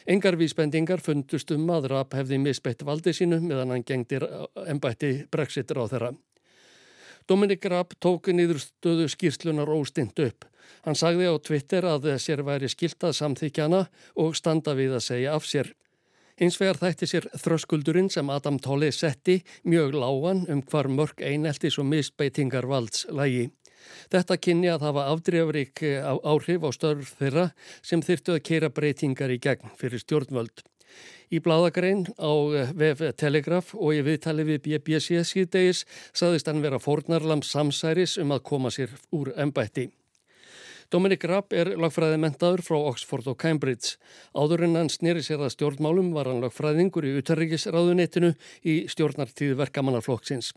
Engar 0.07 0.37
vísbendingar 0.41 1.03
fundust 1.05 1.51
um 1.53 1.69
að 1.71 1.91
Rapp 1.93 2.17
hefði 2.17 2.39
misbeitt 2.41 2.85
valdi 2.87 3.13
sínu 3.17 3.41
meðan 3.45 3.75
hann 3.75 3.85
gengdi 3.87 4.21
ennbætti 4.67 5.13
brexitur 5.31 5.83
á 5.83 5.91
þeirra. 5.93 6.13
Dominik 7.29 7.67
Rapp 7.69 7.93
tók 8.01 8.31
nýður 8.33 8.63
stöðu 8.65 9.09
skýrslunar 9.13 9.71
óstint 9.71 10.19
upp. 10.25 10.47
Hann 10.87 10.97
sagði 10.97 11.29
á 11.29 11.35
Twitter 11.39 11.85
að 11.87 12.09
sér 12.23 12.43
væri 12.47 12.71
skiltað 12.73 13.19
samþykjana 13.19 13.85
og 14.17 14.35
standa 14.39 14.75
við 14.79 14.97
að 14.97 15.07
segja 15.07 15.37
af 15.37 15.47
sér. 15.47 15.75
Hins 16.41 16.57
vegar 16.57 16.79
þætti 16.81 17.05
sér 17.05 17.27
þröskuldurinn 17.37 18.07
sem 18.09 18.31
Adam 18.33 18.57
Tolle 18.65 18.89
setti 18.97 19.43
mjög 19.69 19.93
lágan 20.01 20.47
um 20.49 20.63
hvar 20.65 20.89
mörg 20.89 21.21
eineltis 21.21 21.77
og 21.77 21.85
misbeitingar 21.91 22.65
valds 22.71 23.05
lægi. 23.13 23.51
Þetta 24.09 24.39
kynni 24.41 24.71
að 24.73 24.87
hafa 24.87 25.05
afdrefrik 25.13 25.83
eh, 25.85 26.01
áhrif 26.01 26.65
á 26.65 26.71
störf 26.73 27.13
þeirra 27.21 27.47
sem 27.85 28.01
þyrtu 28.01 28.39
að 28.39 28.45
keira 28.49 28.73
breytingar 28.73 29.37
í 29.37 29.37
gegn 29.37 29.77
fyrir 29.77 30.01
stjórnvöld. 30.01 30.65
Í 31.29 31.45
bladagrein 31.45 32.07
á 32.17 32.33
eh, 32.57 32.73
VF 32.73 33.13
Telegraf 33.21 33.77
og 33.77 34.01
í 34.01 34.03
viðtali 34.09 34.49
við 34.49 34.65
BBC 34.65 35.21
síðdegis 35.21 35.85
saðist 36.17 36.49
hann 36.49 36.65
vera 36.65 36.81
fornarlam 36.81 37.45
samsæris 37.45 38.17
um 38.25 38.33
að 38.33 38.47
koma 38.49 38.73
sér 38.73 38.97
úr 39.13 39.35
ennbætti. 39.37 39.91
Dominic 40.91 41.23
Rapp 41.31 41.55
er 41.55 41.69
lagfræði 41.79 42.17
mentaður 42.19 42.65
frá 42.67 42.77
Oxford 42.77 43.29
og 43.31 43.37
Cambridge. 43.39 43.93
Áður 44.35 44.65
en 44.67 44.73
hann 44.75 44.89
snýri 44.91 45.23
sér 45.23 45.45
að 45.47 45.53
stjórnmálum 45.55 46.09
var 46.17 46.27
hann 46.27 46.43
lagfræðingur 46.43 47.07
í 47.07 47.13
utarrikisráðunetinu 47.21 48.33
í 48.67 48.75
stjórnartíð 48.91 49.55
verkamannaflokksins. 49.61 50.51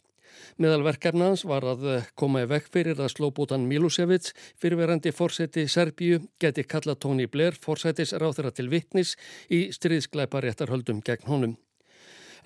Meðal 0.57 0.81
verkefnans 0.87 1.43
var 1.45 1.67
að 1.69 1.85
koma 2.17 2.41
í 2.41 2.49
vekk 2.49 2.71
fyrir 2.73 2.97
að 2.97 3.11
slóbútan 3.13 3.67
Milosevic, 3.69 4.31
fyrirverandi 4.57 5.13
fórseti 5.13 5.67
Serbíu, 5.69 6.23
geti 6.41 6.65
kalla 6.65 6.97
Tony 6.97 7.29
Blair 7.29 7.53
fórsetis 7.53 8.15
ráþara 8.17 8.49
til 8.49 8.71
vittnis 8.73 9.13
í 9.53 9.67
stríðskleiparéttarhöldum 9.77 11.05
gegn 11.05 11.29
honum. 11.29 11.57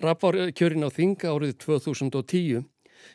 Rapp 0.04 0.22
var 0.22 0.36
kjörin 0.52 0.84
á 0.84 0.92
Þing 0.92 1.24
árið 1.24 1.56
2010. 1.64 2.68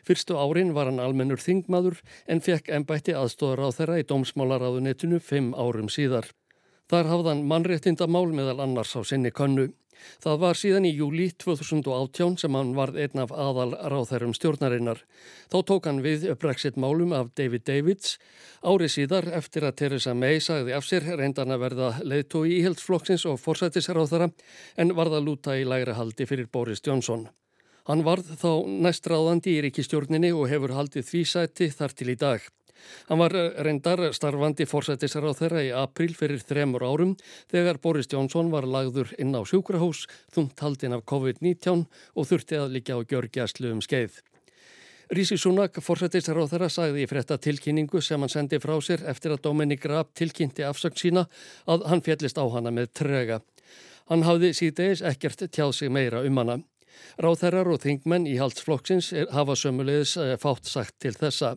Fyrstu 0.06 0.38
árin 0.38 0.74
var 0.76 0.90
hann 0.90 1.02
almennur 1.02 1.42
þingmaður 1.42 2.00
en 2.26 2.42
fekk 2.44 2.72
ennbætti 2.76 3.16
aðstóðar 3.18 3.66
á 3.66 3.68
þeirra 3.76 4.00
í 4.00 4.08
dómsmálaráðunetinu 4.10 5.20
fimm 5.20 5.54
árum 5.54 5.90
síðar. 5.92 6.30
Þar 6.90 7.08
hafðan 7.12 7.46
mannréttindamál 7.48 8.28
meðal 8.36 8.60
annars 8.66 8.92
á 8.92 9.00
sinni 9.04 9.32
könnu. 9.32 9.70
Það 10.22 10.40
var 10.42 10.58
síðan 10.58 10.86
í 10.88 10.92
júli 10.94 11.28
2018 11.40 12.36
sem 12.42 12.56
hann 12.58 12.72
varð 12.76 12.98
einn 13.04 13.22
af 13.22 13.32
aðal 13.32 13.74
ráþærum 13.92 14.34
stjórnarinnar. 14.36 15.02
Þá 15.52 15.58
tók 15.70 15.88
hann 15.88 16.02
við 16.04 16.26
brexit 16.40 16.76
málum 16.80 17.14
af 17.16 17.30
David 17.38 17.64
Davids. 17.68 18.18
Ári 18.64 18.90
síðar 18.90 19.30
eftir 19.38 19.68
að 19.68 19.78
Theresa 19.80 20.16
May 20.18 20.42
sagði 20.44 20.76
af 20.76 20.88
sér 20.88 21.08
reyndan 21.20 21.54
að 21.54 21.64
verða 21.68 21.92
leiðtói 22.02 22.58
íhildsflokksins 22.58 23.26
og 23.30 23.40
forsættisráþara 23.42 24.30
en 24.76 24.94
varða 24.98 25.22
lúta 25.24 25.56
í 25.58 25.64
lægra 25.68 25.96
haldi 25.98 26.28
fyrir 26.28 26.50
Boris 26.52 26.84
Johnson. 26.84 27.28
Hann 27.84 28.04
varð 28.04 28.30
þá 28.40 28.64
næstráðandi 28.86 29.58
í 29.58 29.62
ríkistjórninni 29.66 30.30
og 30.32 30.48
hefur 30.48 30.72
haldið 30.72 31.04
því 31.10 31.24
sæti 31.28 31.68
þar 31.68 31.92
til 31.98 32.12
í 32.14 32.20
dag. 32.20 32.44
Hann 33.08 33.20
var 33.20 33.34
eh, 33.36 33.50
reyndar 33.64 34.00
starfandi 34.16 34.66
fórsættisar 34.68 35.24
á 35.28 35.32
þeirra 35.36 35.64
í 35.64 35.72
april 35.76 36.14
fyrir 36.16 36.42
þremur 36.44 36.84
árum 36.84 37.14
þegar 37.52 37.80
Boris 37.84 38.08
Jónsson 38.10 38.50
var 38.52 38.68
lagður 38.68 39.12
inn 39.20 39.36
á 39.36 39.40
sjúkrahús, 39.44 40.04
þungt 40.32 40.60
haldinn 40.64 40.96
af 40.96 41.04
COVID-19 41.08 41.84
og 42.16 42.28
þurfti 42.30 42.60
að 42.60 42.72
líka 42.78 42.96
á 42.96 43.00
gjörgjæslu 43.04 43.72
um 43.76 43.84
skeið. 43.84 44.20
Rísi 45.14 45.36
Súnak, 45.36 45.76
fórsættisar 45.84 46.40
á 46.40 46.44
þeirra, 46.48 46.70
sagði 46.72 47.04
í 47.04 47.08
frétta 47.08 47.36
tilkynningu 47.36 48.00
sem 48.00 48.20
hann 48.20 48.32
sendi 48.32 48.60
frá 48.60 48.78
sér 48.80 49.04
eftir 49.12 49.34
að 49.34 49.44
Dominik 49.44 49.84
Raab 49.84 50.14
tilkynnti 50.16 50.64
afsökk 50.64 50.96
sína 50.96 51.26
að 51.68 51.84
hann 51.90 52.02
fjallist 52.04 52.40
á 52.40 52.44
hana 52.48 52.72
með 52.72 52.94
trega. 52.96 53.42
Hann 54.08 54.24
hafði 54.24 54.54
síðdeis 54.56 55.04
ekkert 55.04 55.44
tjáð 55.52 55.76
sig 55.76 55.92
meira 55.92 56.24
um 56.24 56.40
hana. 56.40 56.62
Ráþherrar 57.22 57.70
og 57.74 57.82
þingmenn 57.84 58.26
í 58.30 58.38
haldsflokksins 58.40 59.12
hafa 59.34 59.56
sömulegis 59.58 60.16
eh, 60.20 60.34
fátt 60.40 60.68
sagt 60.70 60.98
til 61.04 61.14
þessa. 61.18 61.54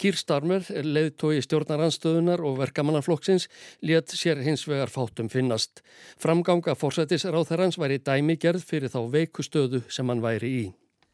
Kýr 0.00 0.16
Starmer, 0.18 0.64
leiðtói 0.66 1.42
stjórnaranstöðunar 1.44 2.40
og 2.42 2.56
verkamannaflokksins, 2.58 3.46
let 3.86 4.10
sér 4.10 4.40
hins 4.42 4.64
vegar 4.66 4.90
fátum 4.90 5.28
finnast. 5.30 5.82
Framganga 6.18 6.74
fórsættis 6.74 7.26
ráþherrans 7.28 7.78
væri 7.78 8.00
dæmigerð 8.02 8.64
fyrir 8.66 8.90
þá 8.90 9.04
veikustöðu 9.12 9.82
sem 9.92 10.08
hann 10.08 10.24
væri 10.24 10.50
í. 10.62 10.64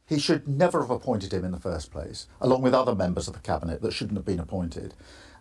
He 0.08 0.18
should 0.18 0.48
never 0.48 0.80
have 0.80 0.90
appointed 0.90 1.34
him 1.34 1.44
in 1.44 1.52
the 1.52 1.60
first 1.60 1.92
place, 1.92 2.28
along 2.40 2.62
with 2.62 2.72
other 2.72 2.94
members 2.94 3.28
of 3.28 3.34
the 3.34 3.44
cabinet 3.44 3.82
that 3.82 3.92
shouldn't 3.92 4.16
have 4.16 4.24
been 4.24 4.40
appointed. 4.40 4.94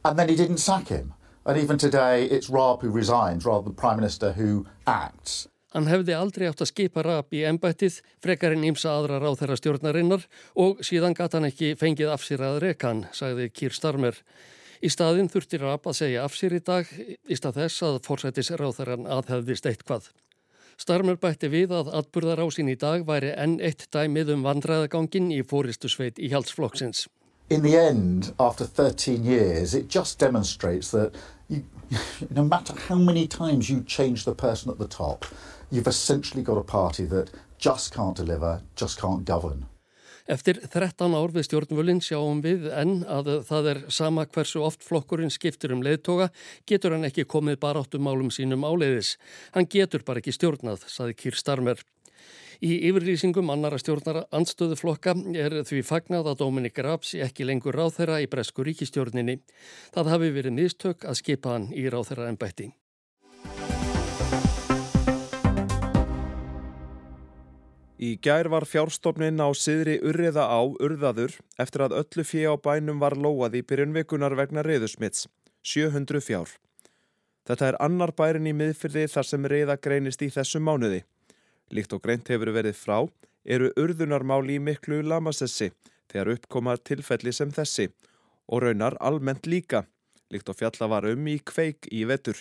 And 0.03 0.19
then 0.19 0.27
he 0.27 0.35
didn't 0.35 0.57
sack 0.57 0.89
him. 0.89 1.13
And 1.45 1.57
even 1.57 1.77
today, 1.77 2.25
it's 2.25 2.49
Raab 2.49 2.81
who 2.81 2.89
resigns 2.89 3.45
rather 3.45 3.63
than 3.63 3.75
the 3.75 3.81
Prime 3.81 3.95
Minister 3.95 4.33
who 4.33 4.65
acts. 4.85 5.47
Hann 5.75 5.89
hefði 5.91 6.13
aldrei 6.15 6.45
átt 6.47 6.62
að 6.63 6.69
skipa 6.71 7.03
rap 7.03 7.33
í 7.36 7.41
ennbættið, 7.47 8.00
frekarinn 8.24 8.63
ímsa 8.69 8.93
aðra 8.95 9.19
ráð 9.19 9.41
þeirra 9.41 9.57
stjórnarinnar 9.59 10.27
og 10.63 10.79
síðan 10.86 11.17
gata 11.17 11.38
hann 11.38 11.50
ekki 11.50 11.74
fengið 11.79 12.13
af 12.13 12.24
sér 12.24 12.45
að 12.47 12.62
rekan, 12.63 13.03
sagði 13.12 13.50
Kýr 13.51 13.75
Starmer. 13.75 14.21
Í 14.79 14.91
staðin 14.93 15.27
þurfti 15.33 15.59
rap 15.59 15.89
að 15.89 16.00
segja 16.00 16.24
af 16.24 16.38
sér 16.38 16.55
í 16.55 16.62
dag 16.63 16.88
í 16.95 17.36
stað 17.36 17.59
þess 17.63 17.83
að 17.83 18.00
fórsættis 18.07 18.53
ráð 18.53 18.79
þeirran 18.79 19.12
aðhefðist 19.17 19.67
eitthvað. 19.67 20.07
Starmer 20.77 21.17
bætti 21.17 21.50
við 21.50 21.74
að 21.74 21.89
atburðarásinn 22.00 22.69
í 22.69 22.77
dag 22.77 23.03
væri 23.05 23.33
enn 23.33 23.57
eitt 23.59 23.88
dæmið 23.91 24.36
um 24.36 24.43
vandræðagangin 24.45 25.31
í 25.33 25.41
fóristu 25.41 25.89
sveit 25.89 26.21
í 26.21 26.29
halsflokksins. 26.31 27.07
In 27.50 27.63
the 27.63 27.75
end, 27.77 28.33
after 28.39 28.65
13 28.65 29.24
years, 29.24 29.74
it 29.74 29.88
just 29.88 30.19
demonstrates 30.19 30.91
that 30.91 31.15
you, 31.47 31.63
no 32.29 32.43
matter 32.43 32.74
how 32.88 32.95
many 32.95 33.25
times 33.25 33.69
you 33.69 33.81
change 33.83 34.25
the 34.25 34.36
person 34.36 34.69
at 34.69 34.77
the 34.77 34.88
top, 34.88 35.25
you've 35.71 35.88
essentially 35.88 36.43
got 36.43 36.57
a 36.57 36.63
party 36.63 37.05
that 37.05 37.31
just 37.57 37.93
can't 37.93 38.15
deliver, 38.15 38.62
just 38.75 39.00
can't 39.00 39.25
govern. 39.25 39.65
Eftir 40.27 40.57
13 40.59 41.13
ár 41.15 41.31
við 41.31 41.45
stjórnvölinn 41.47 42.01
sjáum 42.03 42.41
við 42.43 42.65
enn 42.75 43.05
að 43.07 43.29
það 43.47 43.67
er 43.71 43.77
sama 43.95 44.25
hversu 44.27 44.59
oft 44.59 44.81
flokkurinn 44.83 45.31
skiptur 45.31 45.71
um 45.71 45.83
leiðtoga, 45.86 46.27
getur 46.67 46.97
hann 46.97 47.07
ekki 47.07 47.24
komið 47.24 47.62
baráttum 47.63 48.03
málum 48.03 48.27
sínum 48.27 48.65
áleiðis. 48.67 49.13
Hann 49.55 49.69
getur 49.71 50.03
bara 50.03 50.19
ekki 50.19 50.36
stjórnað, 50.36 50.83
saði 50.91 51.15
Kýr 51.15 51.39
Starmer. 51.39 51.79
Í 52.59 52.74
yfirlýsingum 52.89 53.53
annara 53.53 53.79
stjórnara 53.79 54.25
andstöðuflokka 54.36 55.13
er 55.38 55.62
því 55.62 55.79
fagnað 55.88 56.33
að 56.33 56.41
Dominik 56.41 56.81
Raps 56.83 57.13
ekki 57.15 57.47
lengur 57.47 57.77
ráþæra 57.77 58.17
í 58.19 58.27
bresku 58.27 58.65
ríkistjórninni. 58.67 59.38
Það 59.95 60.12
hafi 60.12 60.33
verið 60.41 60.57
mistök 60.57 61.07
að 61.07 61.21
skipa 61.21 61.55
hann 61.55 61.69
í 61.71 61.88
ráþæra 61.88 62.27
ennbætti. 62.33 62.74
Í 67.98 68.13
gær 68.22 68.46
var 68.54 68.68
fjárstofnin 68.70 69.42
á 69.42 69.50
siðri 69.58 69.96
urriða 70.06 70.44
á 70.46 70.62
urðaður 70.62 71.34
eftir 71.58 71.82
að 71.82 71.96
öllu 71.98 72.25
fjö 72.30 72.54
á 72.54 72.56
bænum 72.62 73.00
var 73.01 73.18
lóað 73.18 73.58
í 73.58 73.63
byrjunvikunar 73.66 74.36
vegna 74.38 74.62
reyðusmits, 74.62 75.25
700 75.66 76.22
fjár. 76.22 76.51
Þetta 77.50 77.72
er 77.72 77.77
annar 77.82 78.13
bærin 78.13 78.46
í 78.46 78.54
miðfyrði 78.54 79.08
þar 79.10 79.25
sem 79.25 79.48
reyða 79.50 79.77
greinist 79.82 80.22
í 80.22 80.30
þessu 80.30 80.62
mánuði. 80.62 81.01
Líkt 81.74 81.96
og 81.98 82.04
greint 82.06 82.30
hefur 82.30 82.54
verið 82.54 82.77
frá 82.77 83.00
eru 83.48 83.72
urðunarmáli 83.80 84.60
í 84.60 84.62
miklu 84.62 85.01
lamassessi 85.01 85.72
þegar 86.12 86.36
uppkoma 86.36 86.77
tilfelli 86.77 87.34
sem 87.34 87.50
þessi 87.50 87.88
og 88.46 88.62
raunar 88.62 89.00
almennt 89.01 89.50
líka, 89.50 89.88
líkt 90.30 90.54
og 90.54 90.60
fjalla 90.60 90.92
var 90.92 91.10
um 91.10 91.25
í 91.27 91.39
kveik 91.42 91.89
í 91.89 92.06
vetur. 92.06 92.38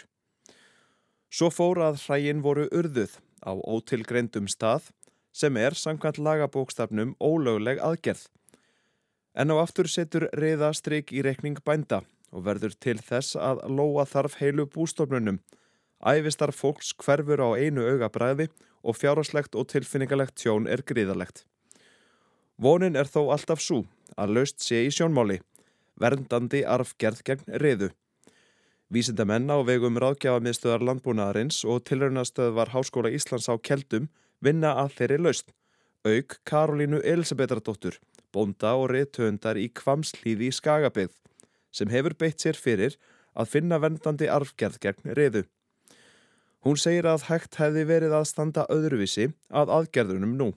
Svo 1.32 1.48
fór 1.48 1.80
að 1.86 2.02
hrægin 2.04 2.44
voru 2.44 2.68
urðuð 2.68 3.16
á 3.40 3.56
ótilgreyndum 3.56 4.52
stað 4.52 4.92
sem 5.36 5.56
er 5.60 5.76
samkvæmt 5.76 6.20
lagabókstafnum 6.24 7.14
ólögleg 7.20 7.80
aðgerð. 7.84 8.24
En 9.36 9.52
á 9.52 9.60
aftur 9.60 9.88
setur 9.92 10.30
reyða 10.32 10.72
stryk 10.72 11.12
í 11.12 11.20
rekning 11.26 11.58
bænda 11.60 12.00
og 12.32 12.46
verður 12.46 12.76
til 12.80 12.96
þess 13.04 13.36
að 13.36 13.60
lóa 13.68 14.06
þarf 14.08 14.38
heilu 14.40 14.64
bústofnunum. 14.72 15.42
Ævistar 16.00 16.52
fólks 16.56 16.94
hverfur 17.02 17.42
á 17.44 17.48
einu 17.60 17.84
augabræði 17.84 18.48
og 18.82 18.96
fjárháslegt 18.96 19.56
og 19.58 19.68
tilfinningalegt 19.72 20.38
tjón 20.40 20.68
er 20.72 20.80
gríðalegt. 20.88 21.44
Vonin 22.56 22.96
er 22.96 23.08
þó 23.08 23.28
alltaf 23.34 23.60
svo 23.60 23.84
að 24.16 24.38
laust 24.38 24.64
sé 24.64 24.86
í 24.86 24.92
sjónmáli, 24.92 25.42
verndandi 26.00 26.62
arfgerð 26.64 27.20
gegn 27.28 27.58
reyðu. 27.60 27.90
Vísindamenn 28.88 29.50
á 29.52 29.60
vegum 29.66 29.98
ráðgjafamiðstöðar 30.00 30.84
landbúnaðarins 30.86 31.64
og 31.66 31.82
tilraunastöðvar 31.88 32.72
Háskóla 32.72 33.10
Íslands 33.12 33.50
á 33.50 33.54
Keldum 33.58 34.06
vinna 34.44 34.74
að 34.82 34.94
þeirri 34.98 35.18
laust. 35.22 35.52
Auk 36.06 36.38
Karolínu 36.46 37.00
Elisabethardóttur, 37.02 37.98
bónda 38.32 38.76
og 38.78 38.90
reytöndar 38.92 39.58
í 39.58 39.66
Kvamslíði 39.74 40.50
í 40.50 40.54
Skagabið, 40.54 41.12
sem 41.74 41.90
hefur 41.90 42.14
beitt 42.18 42.44
sér 42.44 42.58
fyrir 42.58 42.98
að 43.34 43.50
finna 43.56 43.80
vendandi 43.82 44.28
arfgerð 44.30 44.78
gegn 44.84 45.16
reyðu. 45.18 45.42
Hún 46.66 46.78
segir 46.80 47.06
að 47.06 47.26
hægt 47.28 47.58
hefði 47.60 47.82
verið 47.86 48.14
að 48.18 48.28
standa 48.30 48.64
öðruvísi 48.72 49.28
að 49.54 49.72
aðgerðunum 49.76 50.32
nú. 50.38 50.48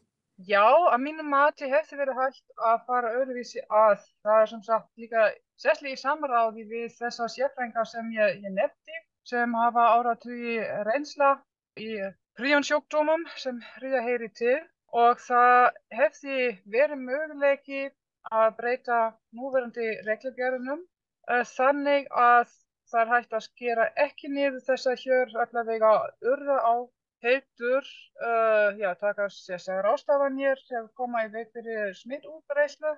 Já, 0.48 0.64
að 0.64 1.02
mínum 1.04 1.28
mati 1.34 1.68
hefði 1.68 2.00
verið 2.00 2.22
hægt 2.22 2.62
að 2.70 2.86
fara 2.88 3.12
öðruvísi 3.20 3.62
að. 3.68 4.06
Það 4.24 4.42
er 4.42 4.50
sem 4.54 4.64
sagt 4.70 4.88
líka 5.02 5.26
sérslega 5.60 5.98
í 5.98 6.00
samráði 6.00 6.66
við 6.70 6.94
þessa 6.96 7.28
sérfrængar 7.34 7.90
sem 7.90 8.08
ég, 8.16 8.40
ég 8.46 8.56
nefndi 8.56 9.02
sem 9.28 9.54
hafa 9.60 9.90
áratugi 9.98 10.62
reynsla 10.88 11.34
í 11.78 11.98
príonsjúkdómum 12.40 13.26
sem 13.36 13.58
ríða 13.84 14.00
heyri 14.06 14.30
til 14.40 14.60
og 14.96 15.20
það 15.20 15.66
hefði 15.98 16.38
verið 16.76 17.02
möguleiki 17.08 17.82
að 18.40 18.54
breyta 18.60 19.00
núverandi 19.40 19.88
reglugjörunum 20.08 20.80
uh, 20.86 21.44
þannig 21.52 22.08
að 22.16 22.54
það 22.92 23.02
er 23.02 23.12
hægt 23.14 23.36
að 23.38 23.46
skera 23.48 23.90
ekki 24.06 24.32
niður 24.32 24.64
þess 24.70 24.88
að 24.92 25.04
hér 25.04 25.36
allavega 25.44 25.92
urða 26.32 26.58
á 26.64 26.76
heitur, 27.28 27.90
uh, 28.24 28.70
já, 28.80 28.94
taka 29.04 29.28
sérstaklega 29.36 29.84
rástafanir 29.90 30.62
sem 30.64 30.88
koma 30.96 31.26
í 31.28 31.32
veg 31.34 31.52
fyrir 31.56 31.92
smittútbreyslu 32.00 32.94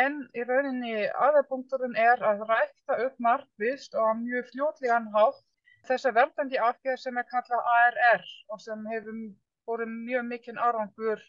en 0.00 0.22
í 0.34 0.46
rauninni 0.48 1.04
aðarpunkturinn 1.26 2.00
er 2.00 2.24
að 2.30 2.46
rækta 2.48 2.96
upp 3.04 3.20
markvist 3.28 3.94
og 3.94 4.16
mjög 4.24 4.48
fljótlegan 4.54 5.12
hátt 5.12 5.44
þessa 5.90 6.12
verðandi 6.16 6.60
aðgerð 6.68 7.02
sem 7.02 7.18
er 7.20 7.28
kallað 7.30 7.70
ARR 7.72 8.24
og 8.52 8.62
sem 8.62 8.86
hefur 8.92 9.20
voru 9.66 9.86
mjög 9.90 10.26
mikinn 10.30 10.58
árangur 10.62 11.22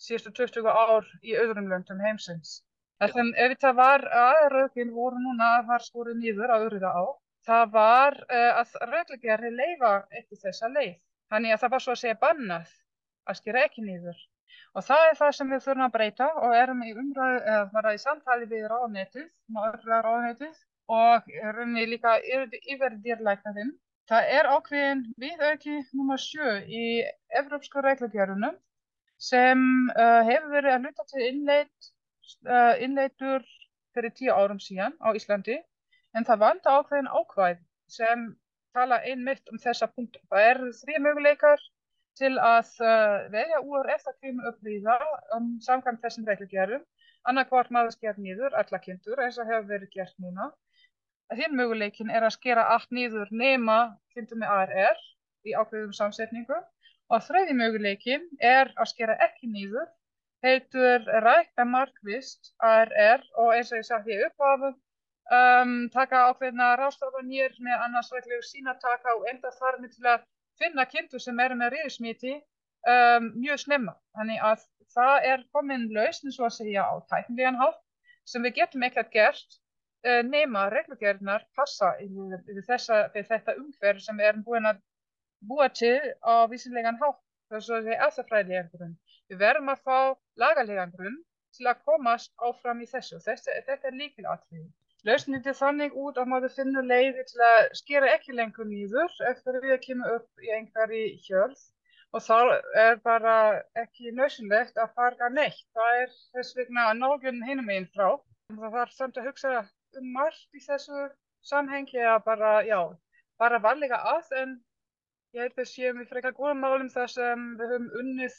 síðustu 0.00 0.32
20 0.38 0.70
ár 0.70 1.10
í 1.22 1.34
öðrum 1.38 1.68
löndum 1.70 2.00
heimsins. 2.02 2.62
En 3.04 3.32
ef 3.44 3.56
það 3.62 3.76
var 3.78 4.04
aðröðin 4.20 4.92
voru 4.94 5.20
núna 5.22 5.50
var 5.68 5.82
skorið 5.82 6.20
nýður 6.20 6.54
að 6.54 6.66
öryða 6.68 6.92
á, 6.94 7.04
það 7.46 7.72
var 7.74 8.18
uh, 8.24 8.60
að 8.60 8.76
reglugjari 8.92 9.50
leifa 9.54 9.94
eftir 10.10 10.40
þessa 10.44 10.70
leið. 10.70 10.94
Þannig 11.32 11.54
að 11.54 11.64
það 11.64 11.74
var 11.74 11.84
svo 11.84 11.94
að 11.94 12.00
segja 12.02 12.20
bannað 12.20 12.70
að 13.30 13.40
skera 13.40 13.64
ekki 13.68 13.84
nýður. 13.84 14.20
Og 14.74 14.86
það 14.86 15.08
er 15.08 15.18
það 15.18 15.32
sem 15.38 15.52
við 15.54 15.64
þurfum 15.64 15.86
að 15.86 15.94
breyta 15.96 16.28
og 16.42 16.56
erum 16.58 16.84
í 16.84 16.92
umræðu, 16.94 17.40
eða 17.42 17.64
var 17.72 17.88
það 17.88 17.96
í 17.98 18.02
samtali 18.04 18.48
við 18.50 18.66
ráðnetið, 18.72 19.28
maður 19.56 20.04
ráðnetið 20.08 20.62
og 20.94 21.34
erum 21.50 21.74
við 21.78 21.90
líka 21.94 22.14
yfir 22.20 22.98
dýrlæknaðinn 23.04 23.72
Það 24.10 24.30
er 24.36 24.46
ákveðin 24.52 25.02
viðauki 25.22 25.74
nr. 25.80 26.20
7 26.20 26.56
í 26.68 26.84
Evrópsku 27.40 27.82
reglugjörunum 27.84 28.56
sem 29.28 29.60
uh, 29.94 30.20
hefur 30.28 30.50
verið 30.52 30.74
að 30.74 30.84
hluta 30.84 31.06
til 31.08 31.22
innleit, 31.28 31.88
uh, 32.44 32.74
innleitur 32.84 33.46
fyrir 33.96 34.12
tíu 34.18 34.34
árum 34.34 34.60
síðan 34.60 34.96
á 35.00 35.08
Íslandi 35.16 35.56
en 36.18 36.26
það 36.28 36.42
vanda 36.42 36.74
ákveðin 36.80 37.08
ákvæð 37.14 37.62
sem 37.96 38.26
tala 38.76 39.00
einmitt 39.08 39.48
um 39.52 39.60
þessa 39.62 39.88
punktu. 39.94 40.20
Það 40.28 40.48
er 40.50 40.62
þrý 40.82 41.00
möguleikar 41.06 41.64
til 42.18 42.34
að 42.38 42.74
uh, 42.84 43.24
velja 43.32 43.62
úr 43.64 43.88
eftir 43.94 44.18
kvímu 44.20 44.50
upplýða 44.50 44.98
um 45.38 45.54
samkvæmt 45.64 46.04
þessum 46.04 46.28
reglugjörnum 46.28 46.84
annarkvart 47.30 47.72
maður 47.72 47.96
sker 47.96 48.20
nýður 48.20 48.54
alla 48.60 48.80
kynntur 48.84 49.22
eins 49.24 49.40
og 49.40 49.48
hefur 49.48 49.70
verið 49.70 49.96
gert 49.96 50.14
núna 50.20 50.50
Hinn 51.32 51.56
möguleikin 51.56 52.10
er 52.12 52.26
að 52.26 52.36
skera 52.36 52.66
allt 52.74 52.90
nýður 52.92 53.30
nema 53.32 53.78
kynntu 54.12 54.36
með 54.40 54.54
ARR 54.58 55.02
í 55.48 55.54
ákveðum 55.56 55.94
samsetningu 55.96 56.56
og 57.12 57.22
þriði 57.24 57.56
möguleikin 57.58 58.26
er 58.40 58.72
að 58.76 58.90
skera 58.92 59.16
ekki 59.26 59.48
nýður, 59.48 59.88
heitur 60.44 61.04
rækta 61.24 61.64
markvist 61.64 62.52
ARR 62.60 63.24
og 63.40 63.54
eins 63.56 63.72
og 63.72 63.80
ég 63.80 63.88
sagt 63.88 64.10
ég 64.12 64.26
upphafu, 64.28 64.74
um, 65.38 65.74
taka 65.94 66.26
ákveðna 66.30 66.74
rástafanir 66.80 67.56
með 67.58 67.86
annars 67.88 68.12
reglur 68.12 68.44
sínataka 68.44 69.16
og 69.16 69.28
enda 69.32 69.52
þar 69.58 69.80
með 69.80 69.96
til 69.96 70.08
að 70.12 70.28
finna 70.60 70.86
kynntu 70.92 71.20
sem 71.20 71.40
eru 71.40 71.56
með 71.58 71.74
riðismíti 71.78 72.36
um, 72.36 73.32
mjög 73.40 73.64
snemma. 73.64 73.96
Þannig 74.18 74.44
að 74.52 74.68
það 74.94 75.28
er 75.32 75.44
komin 75.56 75.88
lausn 75.96 76.32
svo 76.32 76.48
að 76.48 76.56
segja 76.60 76.84
á 76.86 76.94
tæknilegan 77.10 77.60
hátt 77.60 77.80
sem 78.28 78.44
við 78.44 78.60
getum 78.60 78.84
ekkert 78.86 79.10
gert 79.12 79.58
nema 80.28 80.66
reglugjörðunar 80.72 81.46
passa 81.56 81.94
við, 82.00 82.62
þessa, 82.66 83.06
við 83.14 83.28
þetta 83.30 83.56
umhverf 83.60 84.02
sem 84.04 84.20
erum 84.20 84.44
búin 84.46 84.68
að 84.68 84.82
búa 85.48 85.68
til 85.72 85.96
á 86.24 86.44
vísinlegan 86.50 87.00
hátt 87.00 87.20
þess 87.52 87.70
að 87.70 87.86
það 87.86 87.92
er 87.94 88.04
aðsafræðilegan 88.06 88.70
grunn. 88.72 88.96
Við 89.28 89.40
verðum 89.40 89.70
að 89.72 89.84
fá 89.84 89.98
lagalegan 90.40 90.94
grunn 90.96 91.20
til 91.56 91.68
að 91.70 91.84
komast 91.88 92.32
áfram 92.42 92.82
í 92.82 92.88
þessu. 92.90 93.20
Þetta, 93.24 93.60
þetta 93.68 93.90
er 93.90 94.00
líkilatrið. 94.00 94.66
Lausnið 95.04 95.48
er 95.50 95.56
þannig 95.58 95.96
út 96.00 96.18
að 96.20 96.30
maður 96.32 96.52
finnur 96.56 96.86
leiði 96.88 97.24
til 97.28 97.40
að 97.44 97.62
skera 97.76 98.12
ekki 98.14 98.36
lengur 98.36 98.68
nýður 98.68 99.16
eftir 99.30 99.58
að 99.58 99.66
við 99.68 99.80
kemur 99.84 100.18
upp 100.18 100.44
í 100.44 100.52
einhverji 100.56 101.04
hjörð 101.26 101.64
og 102.14 102.22
þá 102.24 102.36
er 102.80 103.00
bara 103.04 103.34
ekki 103.82 104.14
nöðsynlegt 104.16 104.78
að 104.80 104.94
farga 104.96 105.28
neitt. 105.34 105.60
Það 105.76 106.00
er 106.02 106.14
þess 106.32 106.56
vegna 106.56 106.86
nákvæmlega 106.96 107.50
hinum 107.50 107.72
einn 107.74 107.88
frá. 107.92 108.08
Það 108.54 108.76
þarf 108.78 108.96
samt 108.96 109.20
að 109.20 109.28
hugsa 109.28 109.54
um 110.00 110.12
margt 110.16 110.56
í 110.56 110.62
þessu 110.64 111.08
samhengi 111.44 112.00
að 112.00 112.22
bara, 112.26 112.52
já, 112.66 112.80
bara 113.40 113.60
varlega 113.62 114.00
að 114.14 114.32
en 114.40 114.56
ég 115.34 115.46
held 115.46 115.60
að 115.60 115.70
séum 115.70 116.00
við 116.00 116.10
frekar 116.12 116.36
góða 116.36 116.54
málum 116.58 116.90
þar 116.92 117.10
sem 117.12 117.46
við 117.58 117.72
höfum 117.74 117.88
unnið 118.00 118.36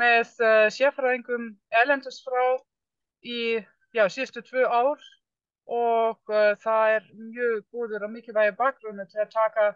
með 0.00 0.34
uh, 0.46 0.66
sérfræðingum 0.70 1.48
erlendast 1.82 2.22
frá 2.26 2.44
í, 3.26 3.58
já, 3.96 4.04
síðustu 4.06 4.44
tvö 4.46 4.66
ár 4.66 5.02
og 5.70 6.32
uh, 6.32 6.54
það 6.62 6.96
er 6.96 7.08
mjög 7.14 7.64
góður 7.74 8.06
og 8.06 8.14
mikilvægi 8.14 8.56
bakgrunni 8.58 9.06
til 9.10 9.22
að 9.24 9.34
taka 9.34 9.68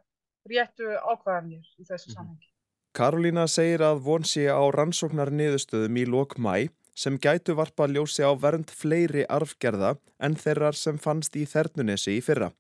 réttu 0.50 0.90
ákvæðanir 0.94 1.64
í 1.78 1.86
þessu 1.88 2.10
mhm. 2.10 2.16
samhengi. 2.18 2.50
Karolína 2.94 3.48
segir 3.50 3.82
að 3.82 4.04
von 4.06 4.26
sé 4.28 4.46
á 4.46 4.62
rannsóknar 4.70 5.32
niðurstöðum 5.34 5.96
í 5.98 6.06
lok 6.06 6.38
mæ 6.38 6.70
sem 6.94 7.18
gætu 7.18 7.56
varpa 7.58 7.88
ljósi 7.90 8.22
á 8.22 8.30
vernd 8.38 8.70
fleiri 8.70 9.24
arfgerða 9.28 9.96
en 10.18 10.36
þeirrar 10.38 10.78
sem 10.78 10.98
fannst 10.98 11.36
í 11.36 11.44
Þernunesi 11.50 12.16
í 12.18 12.22
fyrra. 12.22 12.52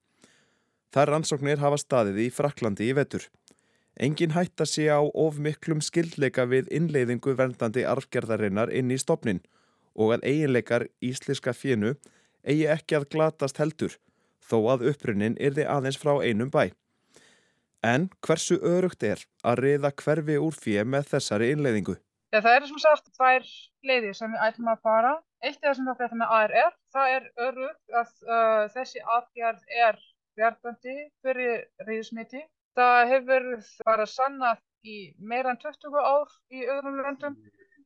Þar 0.94 1.10
rannsóknir 1.14 1.62
hafa 1.62 1.78
staðið 1.80 2.20
í 2.26 2.28
Fraklandi 2.34 2.90
í 2.90 2.94
vetur. 2.98 3.28
Engin 3.94 4.34
hætta 4.34 4.66
sé 4.66 4.88
á 4.90 4.98
of 5.02 5.38
miklum 5.38 5.80
skildleika 5.82 6.48
við 6.50 6.70
innleiðingu 6.74 7.34
verndandi 7.38 7.84
arfgerðarinnar 7.86 8.72
inn 8.74 8.90
í 8.90 8.98
stopnin 8.98 9.42
og 9.94 10.16
að 10.16 10.26
eiginleikar 10.30 10.88
ísliska 11.02 11.54
fínu 11.54 11.94
eigi 12.42 12.66
ekki 12.70 12.98
að 12.98 13.08
glatast 13.14 13.60
heldur 13.62 13.94
þó 14.42 14.56
að 14.74 14.88
upprunnin 14.90 15.38
yrði 15.40 15.66
aðeins 15.70 15.98
frá 16.00 16.18
einum 16.22 16.50
bæ. 16.50 16.74
En 17.84 18.08
hversu 18.24 18.58
örugt 18.58 19.04
er 19.06 19.22
að 19.44 19.62
reyða 19.64 19.92
hverfi 20.02 20.40
úr 20.40 20.56
fíu 20.56 20.84
með 20.88 21.14
þessari 21.14 21.50
innleiðingu? 21.54 21.96
Ja, 22.34 22.40
það 22.42 22.56
eru 22.58 22.66
sem 22.66 22.78
sagt 22.82 23.10
tvær 23.14 23.44
leiðir 23.86 24.14
sem 24.18 24.32
við 24.34 24.40
ætlum 24.42 24.70
að 24.72 24.80
fara. 24.82 25.10
Eitt 25.46 25.60
er 25.62 25.76
sem 25.78 25.86
sagt 25.86 26.00
þetta 26.02 26.16
með 26.18 26.32
ARR. 26.36 26.72
Það 26.96 27.12
er 27.16 27.28
örug 27.44 27.94
að 28.00 28.10
uh, 28.26 28.64
þessi 28.74 29.02
aðgjörð 29.16 29.76
er 29.84 30.00
verðböndi 30.40 30.96
fyrir 31.22 31.62
reyðsmiti. 31.86 32.42
Það 32.74 32.98
hefur 33.12 33.46
bara 33.86 34.08
sannað 34.10 34.64
í 34.82 34.98
meira 35.30 35.54
en 35.54 35.62
20 35.62 36.00
ár 36.02 36.34
í 36.50 36.66
öðrum 36.74 36.98
löndum. 37.04 37.38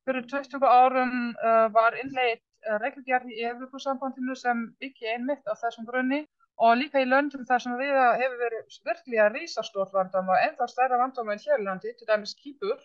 Fyrir 0.08 0.24
20 0.32 0.64
árum 0.64 1.14
uh, 1.34 1.68
var 1.76 2.00
innleitt 2.00 2.44
uh, 2.70 2.78
reglgjörð 2.80 3.36
í 3.36 3.44
Evropasambandinu 3.52 4.40
sem 4.46 4.64
ekki 4.80 5.12
einmitt 5.12 5.44
á 5.44 5.52
þessum 5.60 5.84
grunni 5.90 6.24
og 6.56 6.78
líka 6.80 7.04
í 7.04 7.10
löndum 7.10 7.44
þar 7.50 7.66
sem 7.66 7.76
við 7.76 7.92
hefur 8.00 8.40
verið 8.46 8.78
virkilega 8.88 9.28
rísastórt 9.36 9.92
vandamál 9.92 10.40
en 10.46 10.56
þá 10.56 10.64
stærra 10.72 11.04
vandamál 11.04 11.36
í 11.36 11.44
hérlandi, 11.44 11.92
til 12.00 12.08
dæmis 12.08 12.32
Kýpur 12.40 12.80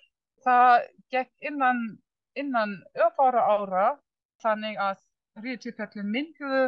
það 0.45 0.85
gekk 1.13 1.49
innan, 1.49 1.81
innan 2.39 2.77
örfára 2.97 3.43
ára 3.55 3.87
þannig 4.43 4.77
að 4.81 5.01
ríðtýrkallin 5.43 6.11
minguðu, 6.13 6.63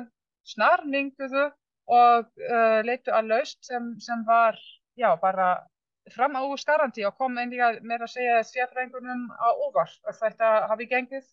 snar 0.47 0.83
minguðu 0.89 1.45
og 1.91 2.27
uh, 2.41 2.81
leittu 2.85 3.13
að 3.13 3.31
laust 3.31 3.61
sem, 3.65 3.93
sem 4.01 4.23
var 4.25 4.57
já, 4.97 5.11
bara 5.21 5.49
fram 6.13 6.37
á 6.37 6.41
skarandi 6.61 7.05
og 7.05 7.17
kom 7.17 7.37
einlega 7.37 7.75
með 7.81 8.05
að 8.05 8.13
segja 8.13 8.43
sérfrængunum 8.45 9.27
á 9.37 9.49
óvart 9.53 10.09
að 10.09 10.21
þetta 10.21 10.51
hafi 10.71 10.87
gengið. 10.89 11.25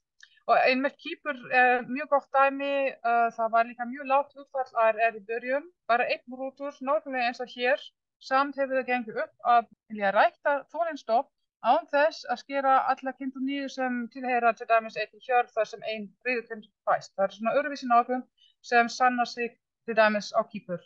Og 0.51 0.59
einmitt 0.59 0.97
kýpur 0.99 1.39
er 1.55 1.85
mjög 1.87 2.09
gott 2.17 2.33
dæmi, 2.35 2.91
uh, 3.07 3.29
það 3.37 3.53
var 3.55 3.69
líka 3.69 3.87
mjög 3.87 4.09
látt 4.11 4.33
útfall 4.35 4.81
að 4.85 5.03
er 5.07 5.19
í 5.21 5.27
börjun, 5.29 5.69
bara 5.87 6.09
einn 6.11 6.39
rútur, 6.39 6.75
nákvæmlega 6.83 7.29
eins 7.29 7.43
og 7.45 7.53
hér, 7.53 7.85
samt 8.23 8.59
hefur 8.59 8.81
það 8.81 8.89
gengið 8.91 9.21
upp 9.23 9.53
að 9.55 9.71
rækta 10.17 10.57
þólinstopp 10.75 11.31
án 11.63 11.85
þess 11.93 12.27
að 12.33 12.41
skera 12.43 12.73
alla 12.93 13.13
kindum 13.19 13.45
nýju 13.47 13.69
sem 13.75 13.99
tilheyra 14.15 14.53
til 14.59 14.67
dæmis 14.71 14.97
einn 14.99 15.27
hjörð 15.27 15.53
þar 15.57 15.69
sem 15.73 15.85
einn 15.93 16.09
reyðukind 16.27 16.67
fæst. 16.89 17.15
Það 17.17 17.27
er 17.27 17.37
svona 17.37 17.55
öruvísi 17.61 17.91
nákvæm 17.91 18.25
sem 18.71 18.91
sannar 18.97 19.31
sig 19.31 19.55
til 19.87 19.97
dæmis 19.99 20.33
á 20.35 20.41
kýpur. 20.55 20.83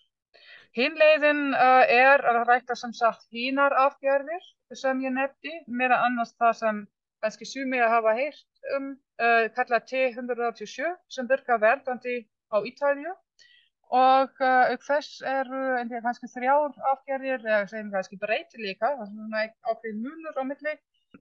Hinleiðin 0.77 1.55
uh, 1.57 1.85
er 1.89 2.25
að 2.29 2.43
rækta 2.51 2.77
sem 2.77 2.93
sagt 2.93 3.25
hínar 3.33 3.73
afgjörðir 3.87 4.45
sem 4.77 5.01
ég 5.05 5.15
nefndi, 5.15 5.53
meira 5.67 6.03
annars 6.05 6.35
það 6.37 6.57
sem 6.61 6.83
kannski 7.25 7.49
sumi 7.49 7.81
að 7.81 7.95
hafa 7.95 8.17
heyrt 8.19 8.75
um, 8.77 8.91
uh, 9.23 9.47
kalla 9.57 9.81
T187 9.91 10.93
sem 11.17 11.31
virka 11.31 11.57
verðandi 11.63 12.19
á 12.53 12.61
Ítalju 12.61 13.15
og 13.95 14.43
uh, 14.43 14.73
auk 14.73 14.83
þess 14.83 15.21
eru 15.23 15.63
ennig 15.79 16.03
kannski 16.03 16.29
þrjár 16.33 16.75
afgerðir 16.93 17.45
eða 17.47 17.67
segjum 17.71 17.93
kannski 17.93 18.19
er 18.19 19.07
svona 19.07 19.45
ákveðin 19.63 20.03
múlur 20.03 20.41
á 20.41 20.45
milli 20.45 20.75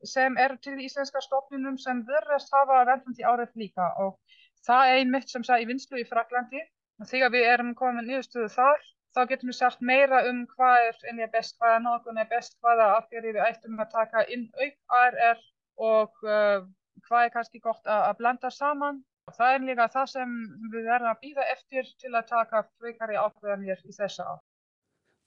sem 0.03 0.37
eru 0.37 0.57
til 0.57 0.79
íslenska 0.81 1.21
stofnunum 1.21 1.77
sem 1.77 2.01
verðast 2.07 2.51
hafa 2.51 2.81
verðandi 2.89 3.23
árið 3.23 3.53
líka. 3.55 3.93
Og 4.01 4.17
það 4.65 4.89
er 4.89 4.97
einmitt 4.99 5.29
sem 5.29 5.43
sagði 5.43 5.63
í 5.63 5.69
vinslu 5.69 6.01
í 6.01 6.07
Fraklandi 6.09 6.61
og 6.99 7.07
þegar 7.07 7.31
við 7.31 7.47
erum 7.53 7.73
komið 7.75 8.09
nýðustuðu 8.09 8.49
þar 8.49 8.81
þá 9.15 9.21
getum 9.29 9.51
við 9.51 9.57
sagt 9.59 9.81
meira 9.81 10.23
um 10.29 10.41
hvað 10.55 10.87
er 10.89 10.97
ennig 11.11 11.31
best, 11.31 11.55
hvaða 11.59 11.79
nákvæm 11.85 12.17
er 12.17 12.31
best, 12.31 12.57
hvaða 12.59 12.87
afgerði 12.97 13.35
við 13.37 13.45
ættum 13.45 13.79
að 13.79 13.93
taka 13.93 14.25
inn 14.35 14.49
auk 14.59 14.97
ARR 14.99 15.43
og 15.85 16.25
uh, 16.25 16.65
hvað 17.07 17.27
er 17.27 17.35
kannski 17.35 17.61
gott 17.63 17.85
að 17.87 18.17
blanda 18.19 18.51
saman 18.51 19.03
Það 19.33 19.55
er 19.55 19.63
líka 19.65 19.85
það 19.89 20.09
sem 20.11 20.33
við 20.69 20.83
verðum 20.85 21.09
að 21.09 21.21
býða 21.23 21.45
eftir 21.49 21.87
til 21.97 22.11
að 22.13 22.27
taka 22.29 22.59
frekari 22.77 23.15
ákveðanir 23.17 23.79
í 23.81 23.93
þessa 23.95 24.25
á. 24.29 24.33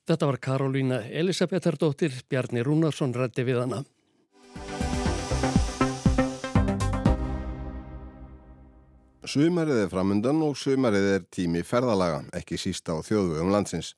Þetta 0.06 0.28
var 0.30 0.38
Karolína 0.38 0.98
Elisabethardóttir, 1.10 2.14
Bjarni 2.30 2.62
Rúnarsson 2.62 3.12
rætti 3.12 3.44
við 3.44 3.58
hana. 3.64 3.82
Sumarið 9.28 9.82
er 9.82 9.90
framundan 9.92 10.40
og 10.46 10.54
sumarið 10.56 11.10
er 11.16 11.26
tími 11.34 11.60
ferðalaga, 11.66 12.22
ekki 12.38 12.56
sísta 12.56 12.94
á 12.96 13.04
þjóðvögum 13.04 13.50
landsins. 13.52 13.96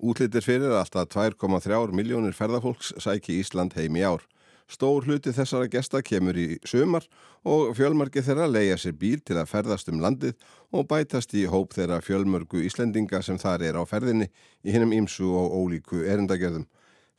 Útlýttir 0.00 0.46
fyrir 0.46 0.78
alltaf 0.78 1.10
2,3 1.12 1.90
miljónir 1.92 2.38
ferðafólks 2.38 2.94
sæki 3.02 3.42
Ísland 3.42 3.74
heim 3.76 3.98
í 3.98 4.06
ár. 4.06 4.22
Stór 4.70 5.02
hluti 5.02 5.32
þessara 5.34 5.66
gesta 5.66 5.98
kemur 6.06 6.36
í 6.38 6.46
sömar 6.68 7.08
og 7.42 7.72
fjölmarki 7.74 8.22
þeirra 8.22 8.46
leia 8.46 8.76
sér 8.78 8.94
bíl 8.94 9.18
til 9.26 9.34
að 9.40 9.48
ferðast 9.50 9.90
um 9.90 9.98
landið 9.98 10.36
og 10.70 10.86
bætast 10.92 11.34
í 11.34 11.42
hóp 11.50 11.74
þeirra 11.74 11.98
fjölmörgu 12.06 12.62
Íslendinga 12.68 13.18
sem 13.26 13.40
þar 13.42 13.64
er 13.66 13.80
á 13.80 13.84
ferðinni 13.90 14.30
í 14.62 14.70
hinnum 14.70 14.94
ímsu 14.94 15.26
og 15.26 15.56
ólíku 15.58 16.04
erindagjörðum. 16.06 16.68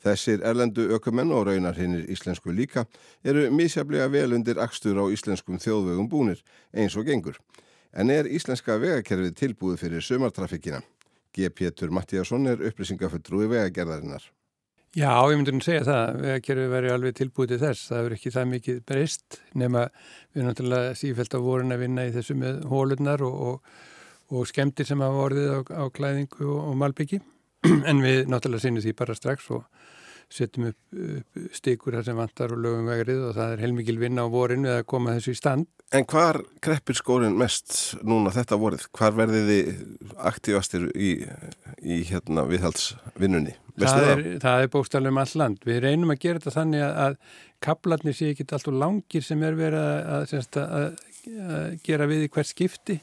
Þessir 0.02 0.42
erlendu 0.48 0.88
ökumenn 0.96 1.36
og 1.36 1.46
raunar 1.50 1.76
hinnir 1.78 2.08
íslensku 2.10 2.56
líka 2.56 2.88
eru 3.22 3.44
mísjaflega 3.54 4.08
vel 4.10 4.32
undir 4.34 4.58
akstur 4.64 4.98
á 4.98 5.06
íslenskum 5.12 5.60
þjóðvögum 5.62 6.08
búnir 6.10 6.40
eins 6.74 6.96
og 6.96 7.06
gengur. 7.12 7.36
En 7.92 8.10
er 8.10 8.32
íslenska 8.32 8.80
vegakerfið 8.80 9.36
tilbúið 9.36 9.82
fyrir 9.84 10.08
sömartrafikina? 10.08 10.80
G. 11.36 11.52
Pétur 11.52 11.92
Mattíasson 11.92 12.48
er 12.48 12.64
upplýsingafulltrúi 12.72 13.52
vegagerðarinnar. 13.52 14.24
Já, 14.92 15.08
ég 15.32 15.38
myndi 15.40 15.54
að 15.56 15.62
segja 15.64 15.84
það, 15.88 16.18
vegakerfi 16.20 16.64
veri 16.68 16.90
alveg 16.92 17.14
tilbúið 17.16 17.54
til 17.54 17.60
þess, 17.62 17.84
það 17.88 18.08
er 18.08 18.14
ekki 18.18 18.32
það 18.36 18.50
mikið 18.52 18.80
breyst 18.90 19.38
nema 19.62 19.86
við 20.36 20.44
náttúrulega 20.44 20.98
sífælt 21.00 21.36
á 21.36 21.40
vorin 21.40 21.72
að 21.72 21.86
vinna 21.86 22.04
í 22.10 22.12
þessu 22.12 22.36
með 22.36 22.58
hólurnar 22.68 23.24
og, 23.24 23.38
og, 23.48 23.70
og 24.36 24.50
skemmtir 24.52 24.90
sem 24.90 25.00
hafa 25.00 25.22
orðið 25.30 25.54
á, 25.56 25.60
á 25.80 25.84
klæðingu 25.96 26.44
og, 26.44 26.60
og 26.74 26.76
malbyggi 26.82 27.22
en 27.90 28.04
við 28.04 28.28
náttúrulega 28.28 28.66
sinni 28.66 28.84
því 28.84 28.96
bara 29.00 29.16
strax 29.16 29.48
og 29.56 29.64
setjum 30.32 30.70
upp, 30.72 31.44
stikur 31.56 31.98
þar 31.98 32.08
sem 32.08 32.20
vantar 32.20 32.56
og 32.56 32.64
lögum 32.64 32.90
vegrið 32.92 33.28
og 33.28 33.38
það 33.38 33.54
er 33.54 33.64
heilmikil 33.66 33.98
vinna 34.02 34.26
á 34.26 34.28
vorin 34.32 34.68
við 34.68 34.78
að 34.80 34.90
koma 34.94 35.16
þessu 35.18 35.36
í 35.36 35.40
stand. 35.40 35.70
En 35.92 36.06
hvar 36.08 36.40
kreppir 36.64 36.96
skórin 36.96 37.36
mest 37.36 37.98
núna 38.08 38.32
þetta 38.32 38.60
vorið? 38.60 38.86
Hvar 38.96 39.16
verði 39.18 39.42
þið 39.50 40.14
aktífastir 40.30 40.88
í, 40.96 41.10
í 41.84 41.98
hérna 42.08 42.46
viðhaldsvinnunni? 42.48 43.58
Það 43.82 44.08
er, 44.08 44.22
það 44.40 44.64
er 44.64 44.72
bókstaflega 44.72 45.12
um 45.12 45.20
all 45.20 45.34
land. 45.42 45.66
Við 45.68 45.82
reynum 45.84 46.14
að 46.14 46.22
gera 46.24 46.40
þetta 46.40 46.56
þannig 46.56 46.86
að, 46.86 46.96
að 47.04 47.42
kaplarnir 47.68 48.16
sé 48.16 48.32
ekki 48.32 48.48
alltaf 48.48 48.76
langir 48.76 49.26
sem 49.26 49.44
er 49.48 49.60
verið 49.60 49.84
að, 50.16 50.36
að, 50.64 51.04
að 51.44 51.76
gera 51.84 52.08
við 52.12 52.26
í 52.26 52.32
hvert 52.32 52.52
skipti. 52.52 52.98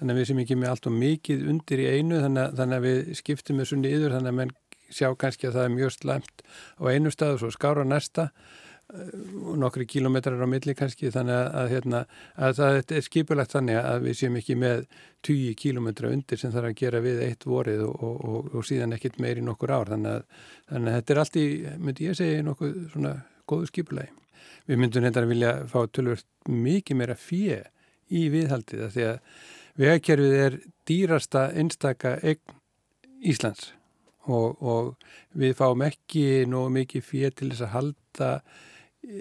Þannig 0.00 0.14
að 0.14 0.22
við 0.22 0.28
sem 0.30 0.40
ekki 0.40 0.56
með 0.56 0.72
allt 0.72 0.88
og 0.88 0.96
mikið 0.96 1.46
undir 1.52 1.84
í 1.84 1.88
einu 1.92 2.22
þannig, 2.24 2.54
þannig 2.56 2.78
að 2.78 2.86
við 2.88 3.14
skiptum 3.20 3.60
þessu 3.60 3.80
niður 3.82 4.16
þannig 4.16 4.32
að 4.32 4.38
menn 4.40 4.54
sjá 4.94 5.08
kannski 5.18 5.48
að 5.48 5.58
það 5.58 5.68
er 5.68 5.76
mjög 5.76 5.94
slæmt 5.96 6.42
á 6.78 6.82
einu 6.90 7.12
stað 7.14 7.36
og 7.36 7.40
svo 7.42 7.50
skára 7.54 7.86
næsta 7.86 8.26
eh, 8.30 9.14
nokkri 9.60 9.86
kílometrar 9.90 10.42
á 10.42 10.48
milli 10.50 10.74
kannski 10.78 11.12
þannig 11.14 11.36
að, 11.36 11.48
að, 11.62 11.72
hérna, 11.74 12.02
að 12.36 12.54
það 12.60 12.94
er 12.98 13.06
skipulagt 13.06 13.56
þannig 13.56 13.80
að 13.80 14.06
við 14.06 14.18
séum 14.20 14.38
ekki 14.40 14.56
með 14.60 14.86
20 15.26 15.58
kílometra 15.62 16.12
undir 16.14 16.40
sem 16.40 16.54
þarf 16.54 16.70
að 16.70 16.78
gera 16.82 17.02
við 17.04 17.24
eitt 17.26 17.46
vorið 17.48 17.84
og, 17.88 18.06
og, 18.06 18.22
og, 18.30 18.54
og 18.60 18.68
síðan 18.68 18.96
ekkit 18.96 19.20
meir 19.22 19.40
í 19.40 19.44
nokkur 19.46 19.74
ár 19.74 19.92
þannig 19.94 20.18
að, 20.18 20.46
þannig 20.72 20.92
að 20.92 21.00
þetta 21.00 21.14
er 21.14 21.22
allt 21.24 21.40
í, 21.40 21.46
myndi 21.78 22.08
ég 22.08 22.18
segja, 22.18 22.46
nokkuð 22.46 22.80
svona 22.94 23.14
góðu 23.50 23.70
skipulagi. 23.70 24.14
Við 24.70 24.78
myndum 24.78 25.04
hérna 25.06 25.24
að 25.24 25.32
vilja 25.32 25.52
fá 25.70 25.80
tölvört 25.90 26.26
mikið 26.46 26.98
meira 27.00 27.16
fjö 27.18 27.58
í 28.10 28.26
viðhaldið 28.32 28.86
því 28.94 29.06
að 29.08 29.18
vegakerfið 29.80 30.38
er 30.44 30.56
dýrasta 30.88 31.48
einstaka 31.56 32.16
eign 32.22 32.58
Íslands 33.20 33.70
og, 34.28 34.60
og 34.60 34.90
við 35.38 35.54
fáum 35.58 35.84
ekki 35.86 36.44
nógu 36.50 36.74
mikið 36.74 37.06
fyrir 37.06 37.36
til 37.36 37.50
þess 37.52 37.66
að 37.66 37.74
halda 37.76 38.32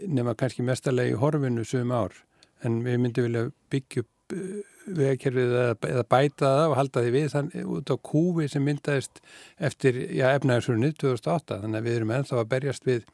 nema 0.08 0.36
kannski 0.36 0.66
mestarlegi 0.66 1.16
horfinu 1.20 1.64
sögum 1.68 1.94
ár 1.96 2.18
en 2.66 2.82
við 2.84 3.00
myndum 3.00 3.28
vilja 3.30 3.46
byggja 3.72 4.04
upp 4.04 4.36
eh, 4.36 4.60
vegakerfið 4.90 5.56
eða 5.88 6.04
bæta 6.10 6.50
það 6.50 6.66
og 6.66 6.76
halda 6.80 7.04
því 7.06 7.14
við 7.14 7.28
þann, 7.34 7.50
út 7.78 7.94
á 7.94 7.96
kúfi 8.10 8.50
sem 8.50 8.66
myndaðist 8.66 9.22
eftir 9.70 10.00
efnæðarsurni 10.10 10.92
2008 10.98 11.62
þannig 11.64 11.80
að 11.80 11.88
við 11.88 11.98
erum 12.00 12.14
ennþá 12.18 12.40
að 12.42 12.52
berjast 12.56 12.88
við, 12.90 13.06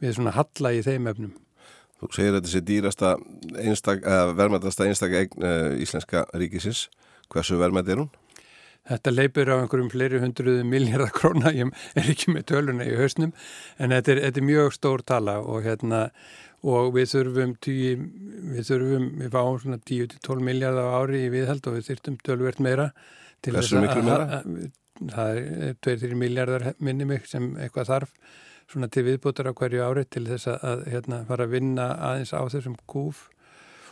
við 0.00 0.16
svona 0.16 0.36
halla 0.36 0.72
í 0.76 0.84
þeim 0.86 1.10
efnum. 1.10 1.34
Þú 2.00 2.10
segir 2.16 2.38
að 2.38 2.46
þessi 2.46 2.62
dýrasta 2.64 3.10
einstak, 3.60 4.06
verðmættasta 4.38 4.86
einstaklega 4.86 5.26
eign 5.26 5.44
uh, 5.44 5.82
íslenska 5.82 6.22
ríkisins, 6.32 6.86
hversu 7.28 7.58
verðmætt 7.60 7.90
er 7.92 8.04
hún? 8.04 8.12
Þetta 8.90 9.14
leipur 9.14 9.52
á 9.54 9.56
einhverjum 9.60 9.90
fleiri 9.92 10.20
hundruðu 10.22 10.66
miljardar 10.66 11.12
króna, 11.14 11.52
ég 11.54 11.70
er 11.94 12.10
ekki 12.10 12.34
með 12.34 12.48
töluna 12.50 12.86
í 12.88 12.96
hausnum, 12.98 13.32
en 13.78 13.94
þetta 13.94 14.14
er, 14.16 14.22
þetta 14.26 14.42
er 14.42 14.48
mjög 14.48 14.74
stór 14.74 15.04
tala 15.06 15.36
og, 15.44 15.62
hérna, 15.66 16.02
og 16.66 16.90
við 16.96 17.08
þurfum, 17.14 17.54
tíu, 17.62 17.94
við 18.56 18.68
þurfum, 18.72 19.08
við 19.22 19.32
fáum 19.36 19.62
svona 19.62 19.80
10-12 19.92 20.44
miljardar 20.50 20.90
á 20.90 20.98
ári 20.98 21.24
í 21.28 21.32
viðhald 21.32 21.70
og 21.70 21.78
við 21.78 21.88
þurftum 21.92 22.20
tölvert 22.26 22.62
meira. 22.66 22.90
Hversu 23.46 23.80
miklu 23.80 24.04
meira? 24.04 24.42
Það 25.00 25.38
er 25.40 25.76
2-3 25.86 26.16
miljardar 26.20 26.70
minni 26.82 27.06
mig 27.08 27.28
sem 27.30 27.54
eitthvað 27.56 27.92
þarf 27.94 28.16
svona 28.70 28.90
til 28.92 29.06
viðbútar 29.06 29.48
á 29.50 29.56
hverju 29.56 29.82
ári 29.82 30.04
til 30.06 30.26
þess 30.28 30.50
að 30.52 30.84
hérna, 30.90 31.24
fara 31.28 31.46
að 31.46 31.54
vinna 31.56 31.86
aðeins 32.10 32.34
á 32.36 32.42
þessum 32.52 32.76
kúf 32.90 33.28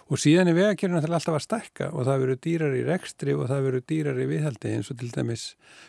og 0.09 0.21
síðan 0.21 0.49
er 0.49 0.57
vegakerfuna 0.57 1.03
alltaf 1.05 1.37
að 1.37 1.44
stekka 1.44 1.90
og 1.92 2.07
það 2.09 2.23
verður 2.23 2.40
dýrar 2.47 2.77
í 2.79 2.85
rekstri 2.87 3.35
og 3.37 3.49
það 3.51 3.66
verður 3.66 3.85
dýrar 3.92 4.21
í 4.23 4.29
viðhaldi 4.31 4.73
eins 4.73 4.88
og 4.92 5.01
til 5.01 5.11
dæmis 5.12 5.44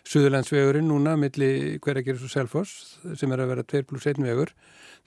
Suðurlandsvegurinn 0.10 0.90
núna 0.92 1.16
millir 1.20 1.80
hverjargeris 1.84 2.26
og 2.28 2.34
Selfoss 2.34 3.00
sem 3.20 3.32
er 3.32 3.44
að 3.44 3.54
vera 3.54 3.68
2 3.76 3.86
pluss 3.88 4.10
1 4.12 4.20
vegur 4.26 4.52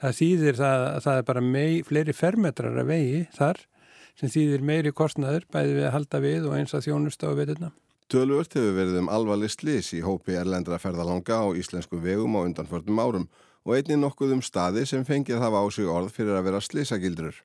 það 0.00 0.16
þýðir 0.20 0.58
það 0.62 0.86
að 0.86 0.98
það 1.04 1.20
er 1.20 1.28
bara 1.28 1.44
mei, 1.44 1.82
fleiri 1.86 2.16
fermetrar 2.16 2.80
að 2.80 2.90
vegi 2.94 3.22
þar 3.36 3.62
sem 4.18 4.32
þýðir 4.32 4.66
meiri 4.66 4.92
kostnaður 4.96 5.46
bæði 5.52 5.78
við 5.78 5.86
að 5.88 5.94
halda 5.96 6.20
við 6.24 6.48
og 6.48 6.58
eins 6.58 6.74
að 6.76 6.88
þjónusta 6.88 7.32
á 7.32 7.32
veituna. 7.36 7.70
Tölvört 8.12 8.56
hefur 8.58 8.74
verið 8.76 8.98
um 9.00 9.08
alvarleg 9.08 9.52
slis 9.52 9.92
í 9.96 10.02
hópi 10.04 10.36
erlendra 10.36 10.76
ferðalanga 10.80 11.38
á 11.40 11.46
íslensku 11.56 12.00
vegum 12.02 12.36
á 12.36 12.44
undanförnum 12.44 13.00
árum 13.00 13.30
og 13.64 13.78
einni 13.78 13.96
nokkuð 13.96 14.36
um 14.36 14.42
staði 14.44 14.84
sem 14.88 15.06
fengið 15.08 15.40
hafa 15.40 15.62
á 15.64 15.66
sig 15.72 15.88
orð 15.88 16.12
fyrir 16.12 16.36
að 16.36 16.50
vera 16.50 16.60
slisagildrur. 16.60 17.38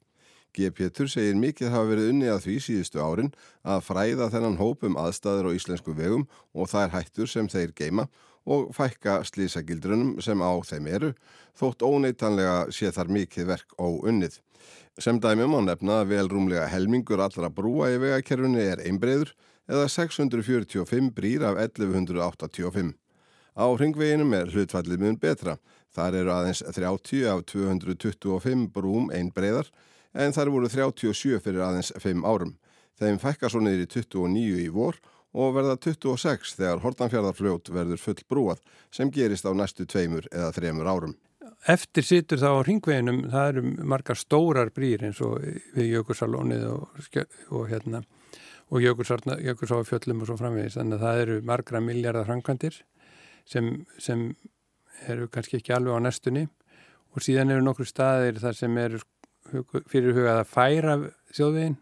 G. 0.58 0.72
Pétur 0.74 1.06
segir 1.12 1.38
mikið 1.38 1.70
hafa 1.70 1.91
verið 1.91 2.08
unni 2.15 2.30
að 2.34 2.39
því 2.48 2.56
síðustu 2.65 3.02
árin 3.04 3.30
að 3.62 3.84
fræða 3.86 4.32
þennan 4.34 4.58
hópum 4.58 4.98
aðstæður 4.98 5.52
á 5.54 5.58
íslensku 5.58 5.93
vegum 5.93 6.26
og 6.58 6.72
það 6.72 6.88
er 6.88 6.96
hættur 6.96 7.30
sem 7.30 7.50
þeir 7.52 7.76
geima 7.78 8.08
og 8.48 8.72
fækka 8.74 9.20
slísagildrunum 9.28 10.17
sem 10.24 10.41
á 10.41 10.52
þeim 10.65 10.88
eru, 10.89 11.13
þótt 11.60 11.84
óneitanlega 11.84 12.72
sé 12.74 12.89
þar 12.96 13.12
mikið 13.12 13.50
verk 13.52 13.76
óunnið. 13.78 14.39
Sem 14.98 15.20
dæmum 15.22 15.60
á 15.60 15.62
nefna 15.67 15.98
vel 16.10 16.26
rúmlega 16.32 16.65
helmingur 16.72 17.22
allra 17.22 17.52
brúa 17.54 17.91
í 17.93 18.00
vegakerfunni 18.02 18.63
er 18.63 18.82
einbreyður 18.88 19.36
eða 19.70 19.89
645 19.91 21.12
brýr 21.13 21.43
af 21.46 21.60
1185. 21.62 22.96
Á 23.58 23.65
ringveginum 23.78 24.34
er 24.38 24.50
hlutfallið 24.54 25.04
mun 25.04 25.20
betra. 25.22 25.58
Þar 25.93 26.17
eru 26.22 26.34
aðeins 26.34 26.63
30 26.63 27.28
af 27.30 27.43
225 27.52 28.67
brúm 28.74 29.12
einbreyðar 29.13 29.70
en 30.17 30.34
þar 30.34 30.51
voru 30.53 30.71
37 30.71 31.38
fyrir 31.43 31.63
aðeins 31.65 31.93
5 32.01 32.25
árum. 32.25 32.56
Þeim 32.97 33.21
fækkar 33.21 33.53
svo 33.53 33.62
niður 33.62 33.86
í 33.86 33.91
29 33.93 34.63
í 34.63 34.67
vor 34.73 34.97
og 35.38 35.53
verða 35.53 35.77
26 35.84 36.56
þegar 36.58 36.82
Hortanfjörðarfljót 36.82 37.69
verður 37.73 38.01
full 38.01 38.19
brúað 38.30 38.62
sem 38.93 39.12
gerist 39.13 39.45
á 39.45 39.53
næstu 39.53 39.86
tveimur 39.86 40.25
eða 40.32 40.53
þremur 40.56 40.89
árum. 40.89 41.15
Eftir 41.67 42.06
situr 42.06 42.39
þá 42.41 42.49
á 42.58 42.65
ringveginum, 42.65 43.23
það 43.34 43.49
eru 43.51 43.63
margar 43.93 44.19
stórar 44.19 44.71
brýr 44.73 45.03
eins 45.08 45.21
og 45.25 45.41
við 45.75 45.97
Jökulsalónið 45.97 46.67
og, 46.69 46.99
og, 47.49 47.63
hérna, 47.69 48.03
og 48.69 48.84
Jökulsáfjöllum 48.84 50.21
og 50.21 50.30
svo 50.30 50.38
framvegis. 50.39 50.77
Þannig 50.77 50.99
að 50.99 51.06
það 51.06 51.23
eru 51.23 51.39
margra 51.49 51.82
miljardar 51.84 52.30
framkvæmdir 52.30 52.80
sem, 53.49 53.71
sem 54.01 54.30
eru 55.08 55.27
kannski 55.34 55.60
ekki 55.60 55.75
alveg 55.75 55.97
á 55.97 56.06
næstunni 56.08 56.47
og 57.13 57.25
síðan 57.25 57.53
eru 57.56 57.65
nokkru 57.65 57.88
staðir 57.89 58.39
þar 58.41 58.58
sem 58.58 58.77
eru 58.82 59.01
fyrir 59.91 60.15
hugað 60.15 60.41
að 60.41 60.49
færa 60.51 60.97
þjóðveginn 61.36 61.77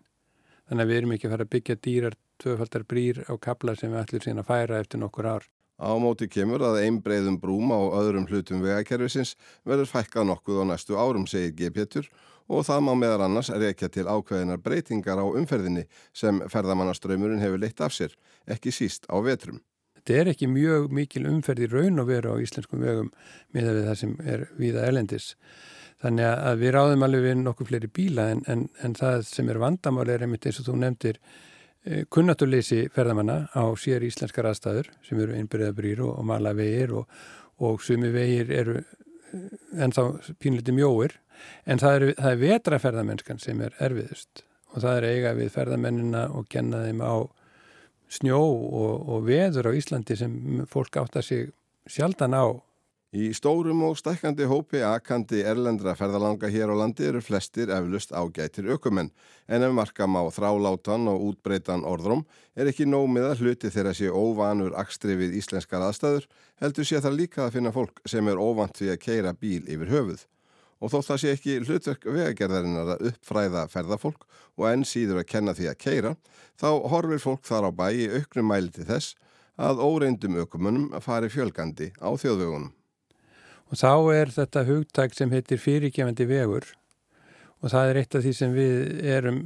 þannig 0.69 0.84
að 0.86 0.91
við 0.91 0.99
erum 0.99 1.15
ekki 1.15 1.28
að 1.28 1.36
fara 1.36 1.45
að 1.45 1.51
byggja 1.56 1.75
dýrar 1.88 2.17
tvöfaldar 2.41 2.86
brýr 2.89 3.21
á 3.30 3.34
kabla 3.41 3.75
sem 3.80 3.91
við 3.93 4.01
ætlum 4.01 4.23
síðan 4.25 4.41
að 4.43 4.49
færa 4.49 4.80
eftir 4.82 5.01
nokkur 5.01 5.30
ár. 5.30 5.45
Á 5.75 5.91
móti 5.99 6.30
kemur 6.32 6.63
að 6.63 6.82
einbreiðum 6.86 7.36
brúm 7.41 7.73
á 7.75 7.80
öðrum 7.99 8.28
hlutum 8.30 8.63
vegakerfisins 8.63 9.36
verður 9.67 9.91
fækkað 9.91 10.30
nokkuð 10.30 10.62
á 10.63 10.65
næstu 10.71 10.95
árum, 10.95 11.28
segir 11.28 11.51
G. 11.51 11.71
Pétur 11.75 12.08
og 12.47 12.63
það 12.63 12.84
má 12.88 12.93
meðar 12.95 13.25
annars 13.25 13.49
reykja 13.51 13.89
til 13.91 14.06
ákveðinar 14.08 14.62
breytingar 14.63 15.19
á 15.19 15.25
umferðinni 15.25 15.86
sem 16.15 16.39
ferðamannaströymurinn 16.51 17.43
hefur 17.43 17.60
leitt 17.60 17.82
af 17.84 17.95
sér, 17.95 18.15
ekki 18.47 18.71
síst 18.71 19.10
á 19.12 19.19
vetrum. 19.19 19.60
Þetta 19.95 20.19
er 20.21 20.32
ekki 20.32 20.47
mjög 20.47 20.91
mikil 20.93 21.25
umferð 21.28 21.65
í 21.65 21.71
raun 21.71 21.99
og 21.99 22.12
veru 22.12 22.36
á 22.38 22.43
íslenskum 22.43 22.84
vegum 22.86 23.10
með 23.56 23.71
það 23.88 23.95
sem 23.99 24.12
er 24.23 24.47
viða 24.56 24.86
elendis. 24.86 25.34
Þannig 26.03 26.27
að 26.27 26.62
við 26.62 26.73
ráðum 26.75 27.05
alveg 27.08 27.23
við 27.23 27.38
nokkuð 27.41 27.69
fleiri 27.69 27.89
bíla 27.95 28.29
en, 28.34 28.41
en, 28.51 28.65
en 28.84 28.95
það 28.97 29.21
sem 29.29 29.51
er 29.51 29.60
vandamáli 29.62 30.15
er 30.15 30.25
einmitt 30.25 30.47
eins 30.47 30.60
og 30.60 30.67
þú 30.67 30.75
nefndir 30.81 31.19
eh, 31.21 32.03
kunnatúrleysi 32.12 32.81
ferðamanna 32.95 33.38
á 33.55 33.63
sér 33.79 34.03
íslenskar 34.03 34.49
aðstæður 34.49 34.91
sem 35.08 35.21
eru 35.23 35.38
einbyrjaðabrýr 35.39 36.03
og, 36.03 36.17
og 36.19 36.27
mala 36.34 36.51
vegir 36.58 36.93
og, 36.99 37.08
og 37.63 37.79
sumi 37.84 38.12
vegir 38.13 38.51
eru 38.51 38.75
eh, 38.81 39.47
ennþá 39.86 40.10
pínliti 40.43 40.75
mjóir. 40.75 41.15
En 41.67 41.79
það 41.79 41.95
er, 41.97 42.05
það 42.19 42.31
er 42.34 42.43
vetraferðamennskan 42.43 43.41
sem 43.43 43.63
er 43.63 43.79
erfiðust 43.84 44.45
og 44.75 44.84
það 44.84 44.97
er 44.99 45.10
eiga 45.13 45.34
við 45.39 45.51
ferðamennina 45.55 46.27
og 46.36 46.47
genna 46.51 46.84
þeim 46.84 47.01
á 47.03 47.15
snjó 48.12 48.39
og, 48.43 49.10
og 49.10 49.25
veður 49.27 49.71
á 49.71 49.77
Íslandi 49.77 50.17
sem 50.19 50.65
fólk 50.69 50.99
átt 50.99 51.19
að 51.19 51.27
sig 51.29 51.51
sjaldan 51.89 52.36
á 52.36 52.45
Í 53.15 53.30
stórum 53.32 53.80
og 53.88 53.93
stækkandi 53.95 54.43
hópi 54.49 54.82
akandi 54.84 55.38
erlendra 55.47 55.93
ferðalanga 55.95 56.49
hér 56.51 56.73
á 56.73 56.75
landi 56.75 57.06
eru 57.08 57.21
flestir 57.23 57.69
eflust 57.71 58.12
ágætir 58.12 58.67
ökumenn 58.75 59.08
en 59.47 59.63
ef 59.63 59.71
markam 59.78 60.17
á 60.19 60.28
þrálátan 60.36 61.08
og 61.08 61.23
útbreytan 61.30 61.88
orðrum 61.88 62.25
er 62.60 62.67
ekki 62.67 62.84
nómið 62.89 63.30
að 63.30 63.45
hluti 63.45 63.71
þeirra 63.71 63.95
sé 63.95 64.12
óvanur 64.12 64.75
akstri 64.75 65.15
við 65.15 65.39
íslenskar 65.39 65.88
aðstæður 65.88 66.28
heldur 66.60 66.91
sé 66.91 66.99
það 66.99 67.17
líka 67.21 67.45
að 67.45 67.56
finna 67.56 67.75
fólk 67.78 68.04
sem 68.04 68.28
er 68.28 68.41
óvant 68.41 68.84
við 68.84 68.95
að 68.97 69.01
keira 69.08 69.32
bíl 69.32 69.63
yfir 69.63 69.95
höfuð. 69.95 70.28
Og 70.84 70.91
þótt 70.91 71.12
það 71.13 71.23
sé 71.23 71.36
ekki 71.38 71.60
hlutverk 71.63 72.12
vegagerðarinnar 72.12 72.95
að 72.97 73.10
uppfræða 73.13 73.67
ferðafólk 73.71 74.28
og 74.60 74.71
enn 74.73 74.84
síður 74.84 75.23
að 75.23 75.30
kenna 75.32 75.56
því 75.56 75.71
að 75.71 75.84
keira 75.88 76.17
þá 76.60 76.69
horfir 76.91 77.23
fólk 77.23 77.47
þar 77.47 77.71
á 77.71 77.80
bæi 77.80 78.10
auknum 78.12 78.51
mæli 78.51 78.75
til 78.75 78.91
þess 78.91 79.15
að 79.56 79.86
óreindum 79.88 80.41
ökumönnum 80.43 80.97
fari 80.99 81.32
fjölgandi 81.32 81.93
á 81.95 82.12
þjóðvögunum 82.12 82.73
og 83.71 83.80
þá 83.82 83.91
er 84.13 84.34
þetta 84.34 84.65
hugtæk 84.69 85.15
sem 85.17 85.32
heitir 85.34 85.62
fyrirgefandi 85.62 86.28
vegur 86.30 86.67
og 87.62 87.71
það 87.73 87.89
er 87.89 87.99
eitt 88.01 88.17
af 88.17 88.25
því 88.25 88.34
sem 88.38 88.54
við 88.54 89.06
erum 89.15 89.39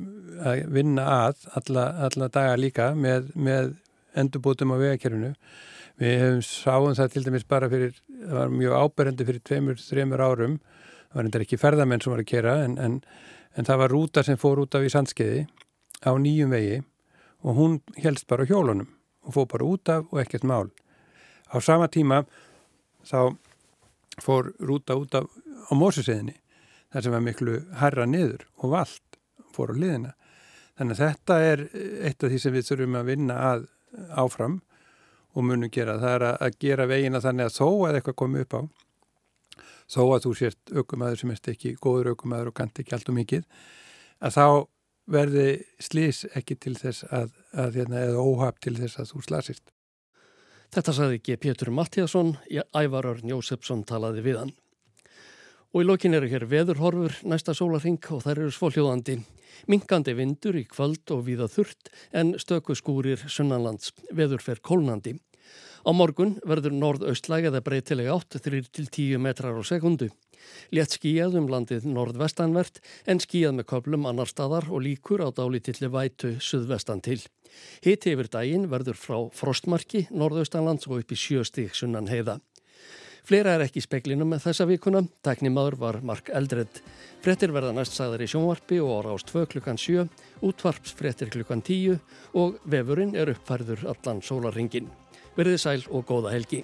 að 0.43 0.63
vinna 0.75 1.05
að 1.27 1.45
alla, 1.59 1.85
alla 2.07 2.27
daga 2.31 2.57
líka 2.59 2.89
með, 2.95 3.31
með 3.35 3.73
endurbútum 4.17 4.73
á 4.75 4.77
vegakerfinu. 4.81 5.33
Við 5.99 6.13
hefum 6.23 6.43
sáum 6.43 6.95
það 6.97 7.13
til 7.13 7.23
dæmis 7.25 7.47
bara 7.47 7.69
fyrir, 7.71 7.95
það 8.23 8.37
var 8.37 8.53
mjög 8.55 8.75
áberendi 8.83 9.27
fyrir 9.27 9.43
tveimur, 9.47 9.79
þreimur 9.83 10.23
árum, 10.23 10.59
það 11.09 11.19
var 11.19 11.29
endur 11.29 11.45
ekki 11.45 11.59
ferðamenn 11.59 12.03
sem 12.03 12.13
var 12.13 12.23
að 12.23 12.29
kera 12.31 12.55
en, 12.65 12.77
en, 12.79 12.99
en 13.55 13.67
það 13.67 13.81
var 13.83 13.95
rúta 13.95 14.23
sem 14.25 14.39
fór 14.39 14.63
út 14.63 14.77
af 14.79 14.87
í 14.87 14.91
sandskeiði 14.93 15.45
á 16.03 16.11
nýjum 16.15 16.55
vegi 16.55 16.79
og 17.43 17.59
hún 17.59 17.79
helst 17.99 18.27
bara 18.31 18.47
hjólunum 18.47 18.87
og 19.27 19.35
fór 19.35 19.49
bara 19.51 19.67
út 19.67 19.91
af 19.91 20.07
og 20.11 20.21
ekkert 20.23 20.47
mál. 20.47 20.71
Á 21.51 21.59
sama 21.63 21.87
tíma 21.91 22.23
þá 23.07 23.35
fór 24.21 24.53
rúta 24.59 24.97
út 24.99 25.15
af, 25.15 25.27
á 25.69 25.73
Mósuseðinni 25.77 26.37
þar 26.89 27.05
sem 27.05 27.13
var 27.13 27.25
miklu 27.25 27.59
herra 27.79 28.07
niður 28.09 28.47
og 28.57 28.73
vald 28.73 29.19
fór 29.55 29.73
á 29.73 29.75
liðina. 29.77 30.15
Þannig 30.79 30.95
að 30.95 31.03
þetta 31.03 31.37
er 31.43 31.63
eitt 32.07 32.23
af 32.23 32.31
því 32.31 32.39
sem 32.39 32.55
við 32.55 32.67
þurfum 32.69 32.97
að 32.99 33.09
vinna 33.11 33.37
að 33.49 33.65
áfram 34.15 34.59
og 35.35 35.45
munum 35.45 35.71
gera. 35.73 35.97
Það 35.99 36.15
er 36.15 36.25
að 36.31 36.59
gera 36.63 36.87
vegina 36.89 37.21
þannig 37.23 37.49
að 37.49 37.57
þó 37.57 37.67
að 37.89 37.99
eitthvað 37.99 38.19
komi 38.21 38.43
upp 38.45 38.55
á, 38.55 38.61
þó 39.89 40.01
að 40.05 40.25
þú 40.25 40.33
sért 40.39 40.73
aukumæður 40.73 41.21
sem 41.21 41.33
erst 41.33 41.49
ekki 41.53 41.75
góður 41.81 42.13
aukumæður 42.13 42.51
og 42.51 42.57
kanti 42.61 42.83
ekki 42.83 42.95
allt 42.97 43.11
og 43.11 43.17
mikið, 43.19 43.45
að 44.23 44.37
þá 44.37 44.45
verði 45.09 45.47
slís 45.81 46.23
ekki 46.37 46.57
til 46.61 46.75
þess 46.77 47.05
að, 47.09 47.33
að 47.57 47.79
hérna, 47.81 48.05
eða 48.05 48.23
óhaf 48.23 48.59
til 48.61 48.75
þess 48.77 49.01
að 49.01 49.13
þú 49.13 49.25
slasist. 49.25 49.71
Þetta 50.69 50.93
saði 50.93 51.17
ekki 51.17 51.35
Pétur 51.41 51.71
Mattíasson, 51.73 52.35
Ævarörn 52.77 53.31
Jósefsson 53.31 53.79
talaði 53.89 54.21
við 54.21 54.35
hann. 54.37 54.51
Og 55.73 55.81
í 55.81 55.87
lokin 55.87 56.13
eru 56.13 56.29
hér 56.29 56.45
veðurhorfur 56.49 57.15
næsta 57.29 57.55
sólarring 57.57 57.97
og 58.13 58.21
þær 58.21 58.43
eru 58.43 58.53
svoljóðandi. 58.53 59.15
Minkandi 59.65 60.13
vindur 60.13 60.59
í 60.61 60.67
kvöld 60.69 61.09
og 61.15 61.23
viða 61.25 61.49
þurrt 61.49 61.89
en 62.13 62.35
stöku 62.37 62.77
skúrir 62.77 63.25
sunnanlands. 63.25 63.95
Veður 64.13 64.45
fer 64.45 64.61
kólnandi. 64.61 65.15
Á 65.81 65.89
morgun 65.89 66.37
verður 66.45 66.77
norð-austlæg 66.77 67.49
eða 67.49 67.63
breytilega 67.65 68.13
8-10 68.21 69.17
metrar 69.25 69.57
á 69.57 69.63
sekundu. 69.65 70.11
Létt 70.75 70.95
skíjað 70.97 71.39
um 71.39 71.49
landið 71.51 71.87
norð-vestanvert 71.89 72.81
en 73.09 73.21
skíjað 73.23 73.57
með 73.59 73.69
köplum 73.73 74.07
annar 74.09 74.29
staðar 74.29 74.69
og 74.69 74.83
líkur 74.85 75.23
á 75.25 75.29
dálítilli 75.33 75.89
vætu 75.91 76.35
suðvestan 76.43 77.03
til. 77.05 77.21
Hiti 77.85 78.13
yfir 78.13 78.29
daginn 78.31 78.69
verður 78.71 78.99
frá 78.99 79.17
frostmarki 79.35 80.05
norðaustanlands 80.11 80.87
og 80.89 81.01
upp 81.01 81.11
í 81.15 81.19
sjöstík 81.19 81.75
sunnan 81.75 82.11
heiða. 82.11 82.39
Fleira 83.29 83.51
er 83.53 83.65
ekki 83.65 83.81
í 83.81 83.85
speklinum 83.85 84.31
með 84.31 84.47
þessa 84.47 84.65
vikuna. 84.65 85.03
Tæknimaður 85.25 85.75
var 85.81 85.99
Mark 86.05 86.31
Eldred. 86.33 86.79
Frettir 87.21 87.53
verða 87.53 87.75
næst 87.75 87.93
sagðar 87.97 88.23
í 88.25 88.29
sjónvarpi 88.31 88.79
og 88.81 88.93
ára 88.95 89.13
ást 89.13 89.29
2 89.29 89.45
klukkan 89.51 89.77
7, 89.77 90.07
útvarps 90.45 90.95
frettir 90.97 91.29
klukkan 91.33 91.61
10 91.61 91.99
og 92.39 92.57
vefurinn 92.65 93.13
er 93.19 93.33
uppfærður 93.35 93.85
allan 93.93 94.23
sólarringin. 94.25 94.89
Verðið 95.37 95.61
sæl 95.61 95.81
og 95.93 96.07
góða 96.09 96.33
helgi. 96.33 96.63